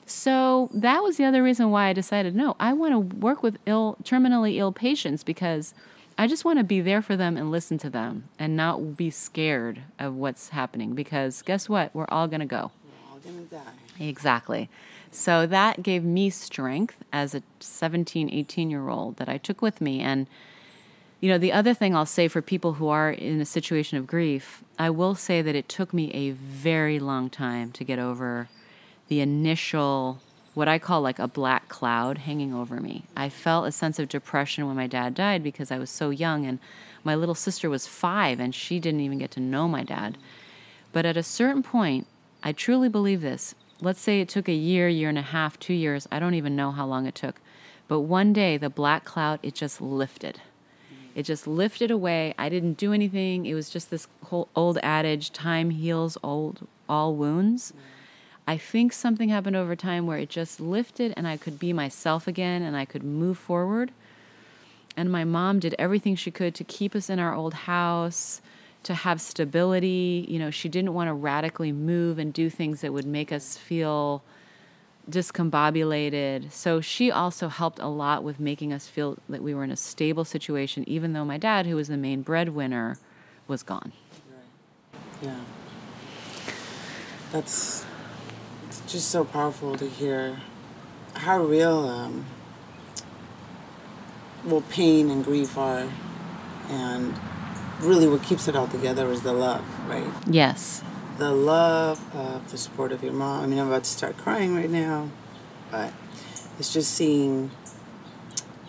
So 0.07 0.71
that 0.75 1.03
was 1.03 1.17
the 1.17 1.25
other 1.25 1.43
reason 1.43 1.71
why 1.71 1.87
I 1.87 1.93
decided 1.93 2.35
no, 2.35 2.57
I 2.59 2.73
want 2.73 2.93
to 2.93 3.17
work 3.17 3.43
with 3.43 3.59
ill, 3.67 3.97
terminally 4.03 4.57
ill 4.57 4.73
patients 4.73 5.23
because 5.23 5.73
I 6.19 6.27
just 6.27 6.45
want 6.45 6.59
to 6.59 6.65
be 6.65 6.81
there 6.81 7.01
for 7.01 7.17
them 7.17 7.37
and 7.37 7.51
listen 7.51 7.79
to 7.79 7.91
them 7.91 8.25
and 8.39 8.57
not 8.57 8.97
be 8.97 9.11
scared 9.11 9.83
of 9.99 10.15
what's 10.15 10.49
happening 10.49 10.95
because 10.95 11.43
guess 11.43 11.69
what? 11.69 11.95
We're 11.95 12.09
all 12.09 12.27
going 12.27 12.41
to 12.41 12.47
go. 12.47 12.73
We're 12.85 13.13
all 13.13 13.19
gonna 13.19 13.47
die. 13.47 13.73
Exactly. 14.05 14.69
So 15.11 15.47
that 15.47 15.83
gave 15.83 16.05
me 16.05 16.31
strength 16.31 16.97
as 17.13 17.35
a 17.35 17.43
17, 17.61 18.31
18 18.31 18.71
year 18.71 18.89
old 18.89 19.17
that 19.17 19.29
I 19.29 19.39
took 19.39 19.63
with 19.63 19.81
me. 19.81 20.01
And, 20.01 20.27
you 21.21 21.29
know, 21.29 21.37
the 21.37 21.53
other 21.53 21.75
thing 21.75 21.95
I'll 21.95 22.07
say 22.07 22.29
for 22.29 22.41
people 22.41 22.75
who 22.75 22.89
are 22.89 23.11
in 23.11 23.41
a 23.41 23.47
situation 23.47 23.99
of 23.99 24.07
grief, 24.07 24.65
I 24.79 24.89
will 24.89 25.15
say 25.15 25.43
that 25.43 25.55
it 25.55 25.69
took 25.69 25.93
me 25.93 26.11
a 26.13 26.31
very 26.31 26.99
long 26.99 27.29
time 27.29 27.73
to 27.73 27.85
get 27.85 27.99
over 27.99 28.49
the 29.09 29.21
initial, 29.21 30.19
what 30.55 30.67
I 30.67 30.79
call 30.79 31.03
like 31.03 31.19
a 31.19 31.29
black 31.29 31.69
cloud 31.69 32.19
hanging 32.19 32.55
over 32.55 32.81
me. 32.81 33.05
I 33.15 33.29
felt 33.29 33.69
a 33.69 33.73
sense 33.73 33.99
of 33.99 34.09
depression 34.09 34.67
when 34.67 34.77
my 34.77 34.87
dad 34.87 35.15
died 35.15 35.43
because 35.43 35.71
I 35.71 35.79
was 35.79 35.91
so 35.91 36.09
young 36.09 36.47
and 36.47 36.59
my 37.05 37.15
little 37.15 37.35
sister 37.35 37.69
was 37.69 37.87
five 37.87 38.41
and 38.41 38.55
she 38.55 38.81
didn't 38.81 39.01
even 39.01 39.19
get 39.19 39.31
to 39.33 39.41
know 39.41 39.69
my 39.69 39.83
dad. 39.83 40.17
But 40.91 41.05
at 41.05 41.19
a 41.19 41.23
certain 41.23 41.63
point, 41.63 42.07
I 42.43 42.53
truly 42.53 42.89
believe 42.89 43.21
this. 43.21 43.55
Let's 43.83 44.01
say 44.01 44.21
it 44.21 44.29
took 44.29 44.49
a 44.49 44.55
year, 44.55 44.89
year 44.89 45.11
and 45.11 45.19
a 45.19 45.23
half, 45.23 45.59
two 45.59 45.75
years. 45.75 46.09
I 46.11 46.19
don't 46.19 46.35
even 46.35 46.57
know 46.57 46.71
how 46.71 46.87
long 46.87 47.07
it 47.07 47.15
took. 47.15 47.41
But 47.89 48.01
one 48.01 48.33
day, 48.33 48.57
the 48.57 48.71
black 48.71 49.05
cloud, 49.05 49.41
it 49.43 49.55
just 49.55 49.81
lifted. 49.81 50.41
It 51.15 51.25
just 51.25 51.47
lifted 51.47 51.91
away. 51.91 52.35
I 52.39 52.49
didn't 52.49 52.75
do 52.75 52.93
anything. 52.93 53.47
It 53.47 53.55
was 53.55 53.69
just 53.69 53.91
this 53.91 54.07
whole 54.25 54.49
old 54.55 54.79
adage 54.83 55.33
time 55.33 55.71
heals 55.71 56.17
old, 56.23 56.67
all 56.89 57.15
wounds. 57.15 57.73
I 58.47 58.57
think 58.57 58.93
something 58.93 59.29
happened 59.29 59.57
over 59.57 59.77
time 59.77 60.07
where 60.07 60.19
it 60.19 60.29
just 60.29 60.61
lifted 60.61 61.15
and 61.17 61.27
I 61.27 61.37
could 61.37 61.59
be 61.59 61.73
myself 61.73 62.27
again 62.27 62.63
and 62.63 62.77
I 62.77 62.85
could 62.85 63.05
move 63.05 63.39
forward. 63.39 63.93
And 64.97 65.11
my 65.11 65.25
mom 65.25 65.61
did 65.61 65.75
everything 65.79 66.17
she 66.17 66.31
could 66.31 66.55
to 66.57 66.65
keep 66.65 66.95
us 66.95 67.09
in 67.09 67.19
our 67.19 67.35
old 67.35 67.55
house, 67.55 68.41
to 68.83 68.95
have 68.95 69.21
stability. 69.21 70.27
You 70.29 70.39
know, 70.39 70.51
she 70.51 70.69
didn't 70.69 70.95
want 70.95 71.09
to 71.09 71.15
radically 71.15 71.73
move 71.73 72.19
and 72.19 72.33
do 72.33 72.51
things 72.51 72.81
that 72.81 72.93
would 72.93 73.07
make 73.07 73.31
us 73.31 73.57
feel 73.57 74.23
discombobulated. 75.11 76.53
So 76.53 76.81
she 76.81 77.11
also 77.11 77.49
helped 77.49 77.79
a 77.79 77.89
lot 77.89 78.23
with 78.25 78.41
making 78.41 78.73
us 78.73 78.87
feel 78.87 79.19
that 79.29 79.43
we 79.43 79.55
were 79.55 79.65
in 79.65 79.71
a 79.71 79.77
stable 79.77 80.25
situation, 80.25 80.85
even 80.89 81.13
though 81.13 81.25
my 81.25 81.39
dad, 81.39 81.67
who 81.67 81.77
was 81.77 81.89
the 81.89 81.97
main 81.97 82.23
breadwinner, 82.23 82.99
was 83.47 83.63
gone. 83.63 83.93
Yeah. 85.23 85.37
That's 87.33 87.85
it's 88.67 88.81
just 88.93 89.11
so 89.11 89.25
powerful 89.25 89.77
to 89.77 89.89
hear 89.89 90.41
how 91.15 91.43
real 91.43 91.89
um, 91.89 92.25
well 94.45 94.63
pain 94.71 95.11
and 95.11 95.25
grief 95.25 95.59
are 95.59 95.89
and 96.69 97.15
really 97.81 98.09
what 98.09 98.23
keeps 98.23 98.49
it 98.49 98.57
all 98.57 98.69
together 98.69 99.11
is 99.11 99.23
the 99.23 99.33
love, 99.33 99.65
right? 99.89 100.07
Yes. 100.27 100.83
The 101.21 101.33
love 101.33 102.17
of 102.17 102.51
the 102.51 102.57
support 102.57 102.93
of 102.93 103.05
your 103.05 103.13
mom. 103.13 103.45
I 103.45 103.47
mean 103.47 103.59
I'm 103.59 103.69
about 103.69 103.85
to 103.85 103.91
start 103.91 104.17
crying 104.17 104.57
right 104.57 104.71
now, 104.71 105.11
but 105.71 105.93
it's 106.59 106.73
just 106.73 106.95
seeing 106.95 107.51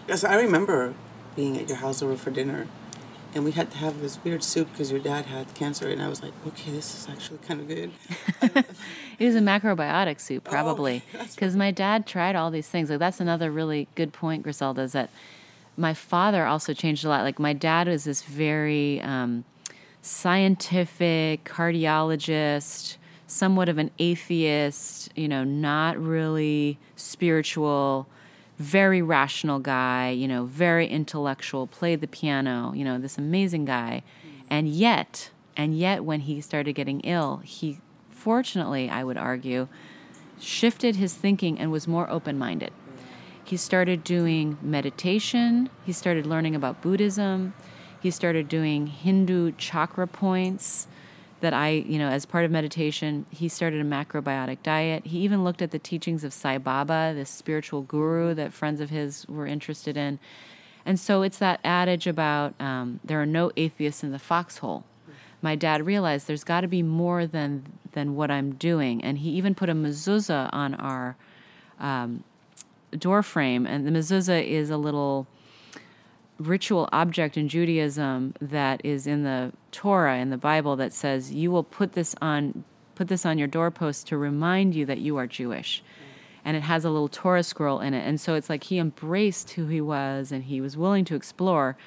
because 0.05 0.25
I 0.25 0.35
remember 0.35 0.93
being 1.35 1.57
at 1.57 1.69
your 1.69 1.77
house 1.77 2.01
over 2.01 2.17
for 2.17 2.29
dinner 2.29 2.67
and 3.33 3.45
we 3.45 3.51
had 3.51 3.71
to 3.71 3.77
have 3.77 4.01
this 4.01 4.21
weird 4.23 4.43
soup 4.43 4.69
because 4.71 4.91
your 4.91 4.99
dad 4.99 5.25
had 5.27 5.53
cancer, 5.53 5.87
and 5.87 6.01
I 6.01 6.09
was 6.09 6.21
like, 6.21 6.33
okay, 6.47 6.71
this 6.71 6.93
is 6.93 7.07
actually 7.09 7.39
kind 7.39 7.61
of 7.61 7.67
good. 7.69 7.91
it 9.19 9.25
was 9.25 9.35
a 9.35 9.39
macrobiotic 9.39 10.19
soup, 10.19 10.43
oh, 10.47 10.51
probably, 10.51 11.03
because 11.11 11.55
oh, 11.55 11.57
my 11.57 11.71
dad 11.71 12.05
tried 12.05 12.35
all 12.35 12.51
these 12.51 12.67
things. 12.67 12.89
Like 12.89 12.99
that's 12.99 13.21
another 13.21 13.49
really 13.49 13.87
good 13.95 14.11
point, 14.11 14.43
Griselda, 14.43 14.81
is 14.81 14.91
that 14.91 15.09
my 15.77 15.93
father 15.93 16.45
also 16.45 16.73
changed 16.73 17.05
a 17.05 17.09
lot. 17.09 17.23
Like 17.23 17.39
my 17.39 17.53
dad 17.53 17.87
was 17.87 18.03
this 18.03 18.21
very 18.21 18.99
um, 18.99 19.45
scientific 20.01 21.43
cardiologist, 21.43 22.97
somewhat 23.27 23.69
of 23.69 23.77
an 23.77 23.91
atheist, 23.99 25.09
you 25.15 25.27
know, 25.27 25.43
not 25.43 25.97
really 25.97 26.77
spiritual 26.95 28.07
very 28.61 29.01
rational 29.01 29.59
guy, 29.59 30.09
you 30.09 30.27
know, 30.27 30.45
very 30.45 30.87
intellectual, 30.87 31.67
played 31.67 31.99
the 31.99 32.07
piano, 32.07 32.71
you 32.75 32.85
know, 32.85 32.99
this 32.99 33.17
amazing 33.17 33.65
guy. 33.65 34.03
Mm. 34.23 34.43
And 34.49 34.69
yet, 34.69 35.31
and 35.57 35.77
yet 35.77 36.05
when 36.05 36.21
he 36.21 36.39
started 36.41 36.73
getting 36.73 37.01
ill, 37.01 37.37
he 37.43 37.79
fortunately, 38.09 38.89
I 38.89 39.03
would 39.03 39.17
argue, 39.17 39.67
shifted 40.39 40.95
his 40.95 41.13
thinking 41.13 41.59
and 41.59 41.71
was 41.71 41.87
more 41.87 42.09
open-minded. 42.09 42.69
Mm. 42.69 43.01
He 43.43 43.57
started 43.57 44.03
doing 44.03 44.57
meditation, 44.61 45.69
he 45.83 45.91
started 45.91 46.25
learning 46.27 46.55
about 46.55 46.81
Buddhism, 46.81 47.53
he 48.01 48.11
started 48.11 48.49
doing 48.49 48.87
Hindu 48.87 49.53
chakra 49.53 50.07
points 50.07 50.87
that 51.41 51.53
I, 51.53 51.69
you 51.69 51.97
know, 51.97 52.09
as 52.09 52.25
part 52.25 52.45
of 52.45 52.51
meditation, 52.51 53.25
he 53.31 53.49
started 53.49 53.81
a 53.81 53.83
macrobiotic 53.83 54.59
diet. 54.63 55.05
He 55.07 55.19
even 55.19 55.43
looked 55.43 55.61
at 55.61 55.71
the 55.71 55.79
teachings 55.79 56.23
of 56.23 56.33
Sai 56.33 56.57
Baba, 56.57 57.13
this 57.15 57.29
spiritual 57.29 57.81
guru 57.81 58.33
that 58.35 58.53
friends 58.53 58.79
of 58.79 58.89
his 58.89 59.27
were 59.27 59.47
interested 59.47 59.97
in. 59.97 60.19
And 60.85 60.99
so 60.99 61.21
it's 61.21 61.37
that 61.39 61.59
adage 61.63 62.07
about 62.07 62.53
um, 62.59 62.99
there 63.03 63.21
are 63.21 63.25
no 63.25 63.51
atheists 63.57 64.03
in 64.03 64.11
the 64.11 64.19
foxhole. 64.19 64.83
My 65.41 65.55
dad 65.55 65.85
realized 65.85 66.27
there's 66.27 66.43
got 66.43 66.61
to 66.61 66.67
be 66.67 66.83
more 66.83 67.25
than 67.25 67.73
than 67.93 68.15
what 68.15 68.31
I'm 68.31 68.53
doing, 68.53 69.03
and 69.03 69.17
he 69.17 69.31
even 69.31 69.53
put 69.53 69.67
a 69.67 69.73
mezuzah 69.73 70.49
on 70.53 70.75
our 70.75 71.17
um, 71.77 72.23
door 72.97 73.21
frame. 73.21 73.65
And 73.65 73.85
the 73.85 73.91
mezuzah 73.91 74.45
is 74.45 74.69
a 74.69 74.77
little 74.77 75.27
ritual 76.41 76.89
object 76.91 77.37
in 77.37 77.47
Judaism 77.47 78.33
that 78.41 78.81
is 78.83 79.07
in 79.07 79.23
the 79.23 79.53
Torah 79.71 80.17
in 80.17 80.29
the 80.29 80.37
Bible 80.37 80.75
that 80.75 80.93
says 80.93 81.31
you 81.31 81.51
will 81.51 81.63
put 81.63 81.93
this 81.93 82.15
on 82.21 82.63
put 82.95 83.07
this 83.07 83.25
on 83.25 83.37
your 83.37 83.47
doorpost 83.47 84.07
to 84.07 84.17
remind 84.17 84.75
you 84.75 84.85
that 84.85 84.99
you 84.99 85.17
are 85.17 85.25
Jewish. 85.25 85.83
And 86.43 86.57
it 86.57 86.61
has 86.63 86.85
a 86.85 86.89
little 86.89 87.07
Torah 87.07 87.43
scroll 87.43 87.79
in 87.79 87.93
it. 87.93 88.05
And 88.05 88.19
so 88.19 88.35
it's 88.35 88.49
like 88.49 88.65
he 88.65 88.77
embraced 88.77 89.51
who 89.51 89.67
he 89.67 89.81
was 89.81 90.31
and 90.31 90.43
he 90.43 90.61
was 90.61 90.75
willing 90.75 91.05
to 91.05 91.15
explore. 91.15 91.77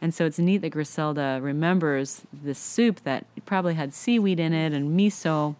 And 0.00 0.14
so 0.14 0.26
it's 0.26 0.38
neat 0.38 0.58
that 0.58 0.70
Griselda 0.70 1.38
remembers 1.42 2.22
this 2.32 2.58
soup 2.58 3.02
that 3.04 3.26
probably 3.44 3.74
had 3.74 3.94
seaweed 3.94 4.40
in 4.40 4.52
it 4.52 4.72
and 4.72 4.98
miso. 4.98 5.56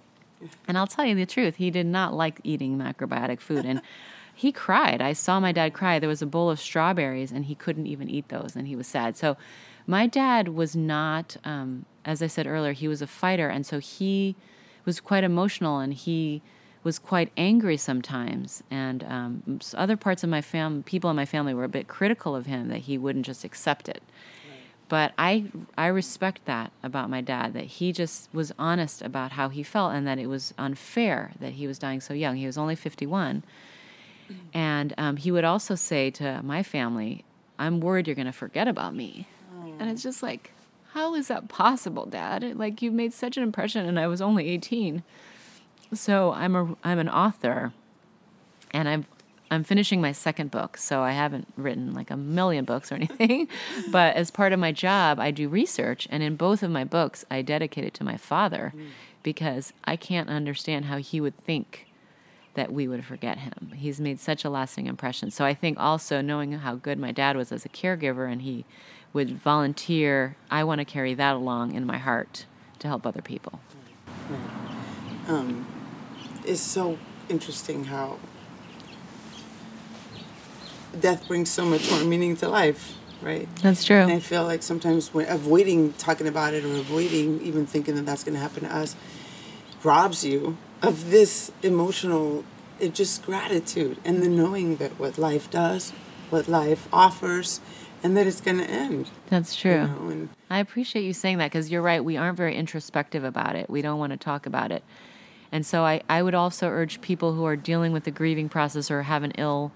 And 0.66 0.76
I'll 0.76 0.86
tell 0.86 1.04
you 1.04 1.14
the 1.14 1.26
truth, 1.26 1.56
he 1.56 1.70
did 1.70 1.86
not 1.86 2.14
like 2.14 2.40
eating 2.44 2.78
macrobiotic 2.78 3.40
food. 3.40 3.64
And 3.64 3.80
he 4.36 4.52
cried. 4.52 5.00
I 5.00 5.14
saw 5.14 5.40
my 5.40 5.50
dad 5.50 5.72
cry. 5.72 5.98
There 5.98 6.10
was 6.10 6.20
a 6.20 6.26
bowl 6.26 6.50
of 6.50 6.60
strawberries, 6.60 7.32
and 7.32 7.46
he 7.46 7.54
couldn't 7.54 7.86
even 7.86 8.10
eat 8.10 8.28
those, 8.28 8.54
and 8.54 8.68
he 8.68 8.76
was 8.76 8.86
sad. 8.86 9.16
So, 9.16 9.38
my 9.86 10.06
dad 10.06 10.48
was 10.48 10.76
not, 10.76 11.38
um, 11.42 11.86
as 12.04 12.20
I 12.20 12.26
said 12.26 12.46
earlier, 12.46 12.72
he 12.72 12.86
was 12.86 13.00
a 13.00 13.06
fighter, 13.06 13.48
and 13.48 13.64
so 13.64 13.78
he 13.78 14.36
was 14.84 15.00
quite 15.00 15.24
emotional, 15.24 15.78
and 15.78 15.94
he 15.94 16.42
was 16.84 16.98
quite 16.98 17.32
angry 17.34 17.78
sometimes. 17.78 18.62
And 18.70 19.04
um, 19.04 19.58
other 19.72 19.96
parts 19.96 20.22
of 20.22 20.28
my 20.28 20.42
family, 20.42 20.82
people 20.82 21.08
in 21.08 21.16
my 21.16 21.24
family, 21.24 21.54
were 21.54 21.64
a 21.64 21.68
bit 21.68 21.88
critical 21.88 22.36
of 22.36 22.44
him 22.44 22.68
that 22.68 22.80
he 22.80 22.98
wouldn't 22.98 23.24
just 23.24 23.42
accept 23.42 23.88
it. 23.88 24.02
But 24.88 25.14
I, 25.16 25.46
I 25.78 25.86
respect 25.86 26.44
that 26.44 26.72
about 26.82 27.08
my 27.08 27.22
dad 27.22 27.54
that 27.54 27.64
he 27.64 27.90
just 27.90 28.28
was 28.34 28.52
honest 28.58 29.00
about 29.00 29.32
how 29.32 29.48
he 29.48 29.62
felt 29.62 29.94
and 29.94 30.06
that 30.06 30.18
it 30.18 30.26
was 30.26 30.52
unfair 30.58 31.32
that 31.40 31.54
he 31.54 31.66
was 31.66 31.78
dying 31.78 32.02
so 32.02 32.12
young. 32.12 32.36
He 32.36 32.46
was 32.46 32.58
only 32.58 32.76
51 32.76 33.42
and 34.52 34.94
um, 34.98 35.16
he 35.16 35.30
would 35.30 35.44
also 35.44 35.74
say 35.74 36.10
to 36.12 36.40
my 36.42 36.62
family, 36.62 37.24
I'm 37.58 37.80
worried 37.80 38.06
you're 38.06 38.16
going 38.16 38.26
to 38.26 38.32
forget 38.32 38.68
about 38.68 38.94
me. 38.94 39.26
Oh. 39.58 39.74
And 39.78 39.90
it's 39.90 40.02
just 40.02 40.22
like, 40.22 40.52
how 40.92 41.14
is 41.14 41.28
that 41.28 41.48
possible, 41.48 42.06
Dad? 42.06 42.56
Like, 42.56 42.80
you've 42.80 42.94
made 42.94 43.12
such 43.12 43.36
an 43.36 43.42
impression, 43.42 43.86
and 43.86 43.98
I 43.98 44.06
was 44.06 44.20
only 44.20 44.48
18. 44.48 45.02
So 45.92 46.32
I'm, 46.32 46.56
a, 46.56 46.76
I'm 46.82 46.98
an 46.98 47.08
author, 47.08 47.72
and 48.72 48.88
I'm, 48.88 49.06
I'm 49.50 49.62
finishing 49.62 50.00
my 50.00 50.12
second 50.12 50.50
book. 50.50 50.76
So 50.76 51.02
I 51.02 51.12
haven't 51.12 51.48
written 51.56 51.94
like 51.94 52.10
a 52.10 52.16
million 52.16 52.64
books 52.64 52.90
or 52.90 52.96
anything. 52.96 53.48
but 53.90 54.16
as 54.16 54.30
part 54.30 54.52
of 54.52 54.58
my 54.58 54.72
job, 54.72 55.20
I 55.20 55.30
do 55.30 55.48
research. 55.48 56.08
And 56.10 56.22
in 56.22 56.36
both 56.36 56.62
of 56.62 56.70
my 56.70 56.84
books, 56.84 57.24
I 57.30 57.42
dedicate 57.42 57.84
it 57.84 57.94
to 57.94 58.04
my 58.04 58.16
father 58.16 58.72
mm. 58.74 58.88
because 59.22 59.72
I 59.84 59.96
can't 59.96 60.28
understand 60.28 60.86
how 60.86 60.96
he 60.96 61.20
would 61.20 61.36
think 61.44 61.86
that 62.56 62.72
we 62.72 62.88
would 62.88 63.04
forget 63.04 63.38
him. 63.38 63.72
He's 63.76 64.00
made 64.00 64.18
such 64.18 64.44
a 64.44 64.50
lasting 64.50 64.86
impression. 64.86 65.30
So 65.30 65.44
I 65.44 65.54
think 65.54 65.78
also 65.78 66.20
knowing 66.20 66.52
how 66.52 66.74
good 66.74 66.98
my 66.98 67.12
dad 67.12 67.36
was 67.36 67.52
as 67.52 67.64
a 67.64 67.68
caregiver 67.68 68.30
and 68.30 68.42
he 68.42 68.64
would 69.12 69.38
volunteer, 69.38 70.36
I 70.50 70.64
want 70.64 70.80
to 70.80 70.84
carry 70.84 71.14
that 71.14 71.36
along 71.36 71.74
in 71.74 71.86
my 71.86 71.98
heart 71.98 72.46
to 72.80 72.88
help 72.88 73.06
other 73.06 73.22
people. 73.22 73.60
Right. 74.28 74.40
Um, 75.28 75.66
it's 76.44 76.60
so 76.60 76.98
interesting 77.28 77.84
how 77.84 78.18
death 80.98 81.26
brings 81.28 81.50
so 81.50 81.64
much 81.64 81.90
more 81.90 82.04
meaning 82.04 82.36
to 82.36 82.48
life, 82.48 82.94
right? 83.20 83.48
That's 83.56 83.84
true. 83.84 83.96
And 83.96 84.12
I 84.12 84.20
feel 84.20 84.44
like 84.44 84.62
sometimes 84.62 85.12
when 85.12 85.28
avoiding 85.28 85.92
talking 85.94 86.26
about 86.26 86.54
it 86.54 86.64
or 86.64 86.74
avoiding 86.76 87.40
even 87.42 87.66
thinking 87.66 87.94
that 87.96 88.06
that's 88.06 88.24
going 88.24 88.34
to 88.34 88.40
happen 88.40 88.64
to 88.64 88.74
us 88.74 88.96
robs 89.82 90.24
you 90.24 90.56
of 90.82 91.10
this 91.10 91.50
emotional 91.62 92.44
it 92.78 92.94
just 92.94 93.24
gratitude 93.24 93.96
and 94.04 94.22
the 94.22 94.28
knowing 94.28 94.76
that 94.76 94.98
what 94.98 95.16
life 95.16 95.50
does 95.50 95.92
what 96.30 96.48
life 96.48 96.88
offers 96.92 97.60
and 98.02 98.16
that 98.16 98.26
it's 98.26 98.40
going 98.40 98.58
to 98.58 98.70
end. 98.70 99.10
That's 99.30 99.56
true. 99.56 99.72
you 99.72 99.78
know, 99.78 100.08
and, 100.08 100.28
i 100.50 100.58
appreciate 100.58 101.02
you 101.02 101.12
saying 101.12 101.38
that 101.38 101.50
because 101.50 101.70
you're 101.70 101.82
right 101.82 102.04
we 102.04 102.16
aren't 102.16 102.36
very 102.36 102.54
introspective 102.54 103.24
about 103.24 103.56
it. 103.56 103.68
We 103.68 103.82
don't 103.82 103.98
want 103.98 104.12
to 104.12 104.16
talk 104.16 104.46
about 104.46 104.70
it. 104.70 104.84
And 105.52 105.64
so 105.64 105.84
I, 105.84 106.02
I 106.08 106.22
would 106.22 106.34
also 106.34 106.68
urge 106.68 107.00
people 107.00 107.34
who 107.34 107.44
are 107.44 107.56
dealing 107.56 107.92
with 107.92 108.04
the 108.04 108.10
grieving 108.10 108.48
process 108.48 108.90
or 108.90 109.02
have 109.02 109.22
an 109.22 109.32
ill 109.32 109.72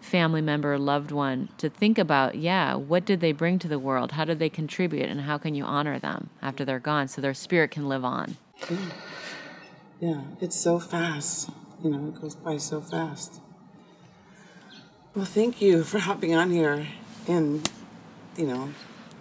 family 0.00 0.42
member 0.42 0.78
loved 0.78 1.10
one 1.10 1.48
to 1.56 1.70
think 1.70 1.96
about 1.96 2.34
yeah 2.34 2.74
what 2.74 3.06
did 3.06 3.20
they 3.20 3.32
bring 3.32 3.58
to 3.58 3.68
the 3.68 3.78
world? 3.78 4.12
How 4.12 4.24
did 4.24 4.38
they 4.38 4.50
contribute? 4.50 5.08
And 5.08 5.22
how 5.22 5.38
can 5.38 5.54
you 5.54 5.64
honor 5.64 5.98
them 5.98 6.30
after 6.42 6.64
they're 6.64 6.78
gone 6.78 7.08
so 7.08 7.20
their 7.20 7.34
spirit 7.34 7.70
can 7.70 7.88
live 7.88 8.04
on 8.04 8.36
yeah, 10.04 10.20
it's 10.42 10.56
so 10.56 10.78
fast. 10.78 11.48
You 11.82 11.88
know, 11.88 12.08
it 12.08 12.20
goes 12.20 12.34
by 12.34 12.58
so 12.58 12.82
fast. 12.82 13.40
Well, 15.14 15.24
thank 15.24 15.62
you 15.62 15.82
for 15.82 15.98
hopping 15.98 16.34
on 16.34 16.50
here 16.50 16.86
and, 17.26 17.66
you 18.36 18.46
know, 18.46 18.68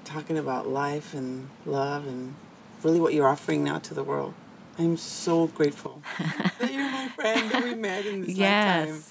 talking 0.04 0.38
about 0.38 0.68
life 0.68 1.14
and 1.14 1.48
love 1.66 2.06
and 2.06 2.36
really 2.82 3.00
what 3.00 3.14
you're 3.14 3.30
offering 3.30 3.64
now 3.64 3.80
to 3.80 3.94
the 3.94 4.04
world. 4.04 4.34
I'm 4.78 4.98
so 4.98 5.48
grateful 5.48 6.02
that 6.60 6.74
you're 6.74 6.92
my 6.92 7.08
friend 7.16 7.50
that 7.52 7.64
we 7.64 7.76
met 7.76 8.06
in 8.06 8.22
this 8.22 8.36
yes. 8.36 8.88
lifetime 8.90 9.04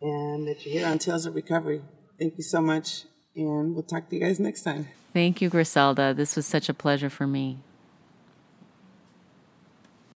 and 0.00 0.48
that 0.48 0.66
you're 0.66 0.72
here 0.72 0.86
on 0.88 0.98
Tales 0.98 1.24
of 1.26 1.36
Recovery. 1.36 1.82
Thank 2.18 2.36
you 2.36 2.42
so 2.42 2.60
much, 2.60 3.04
and 3.36 3.74
we'll 3.74 3.84
talk 3.84 4.08
to 4.08 4.16
you 4.16 4.22
guys 4.22 4.40
next 4.40 4.62
time. 4.62 4.88
Thank 5.12 5.40
you, 5.40 5.48
Griselda. 5.48 6.14
This 6.14 6.34
was 6.34 6.46
such 6.46 6.68
a 6.68 6.74
pleasure 6.74 7.10
for 7.10 7.28
me. 7.28 7.58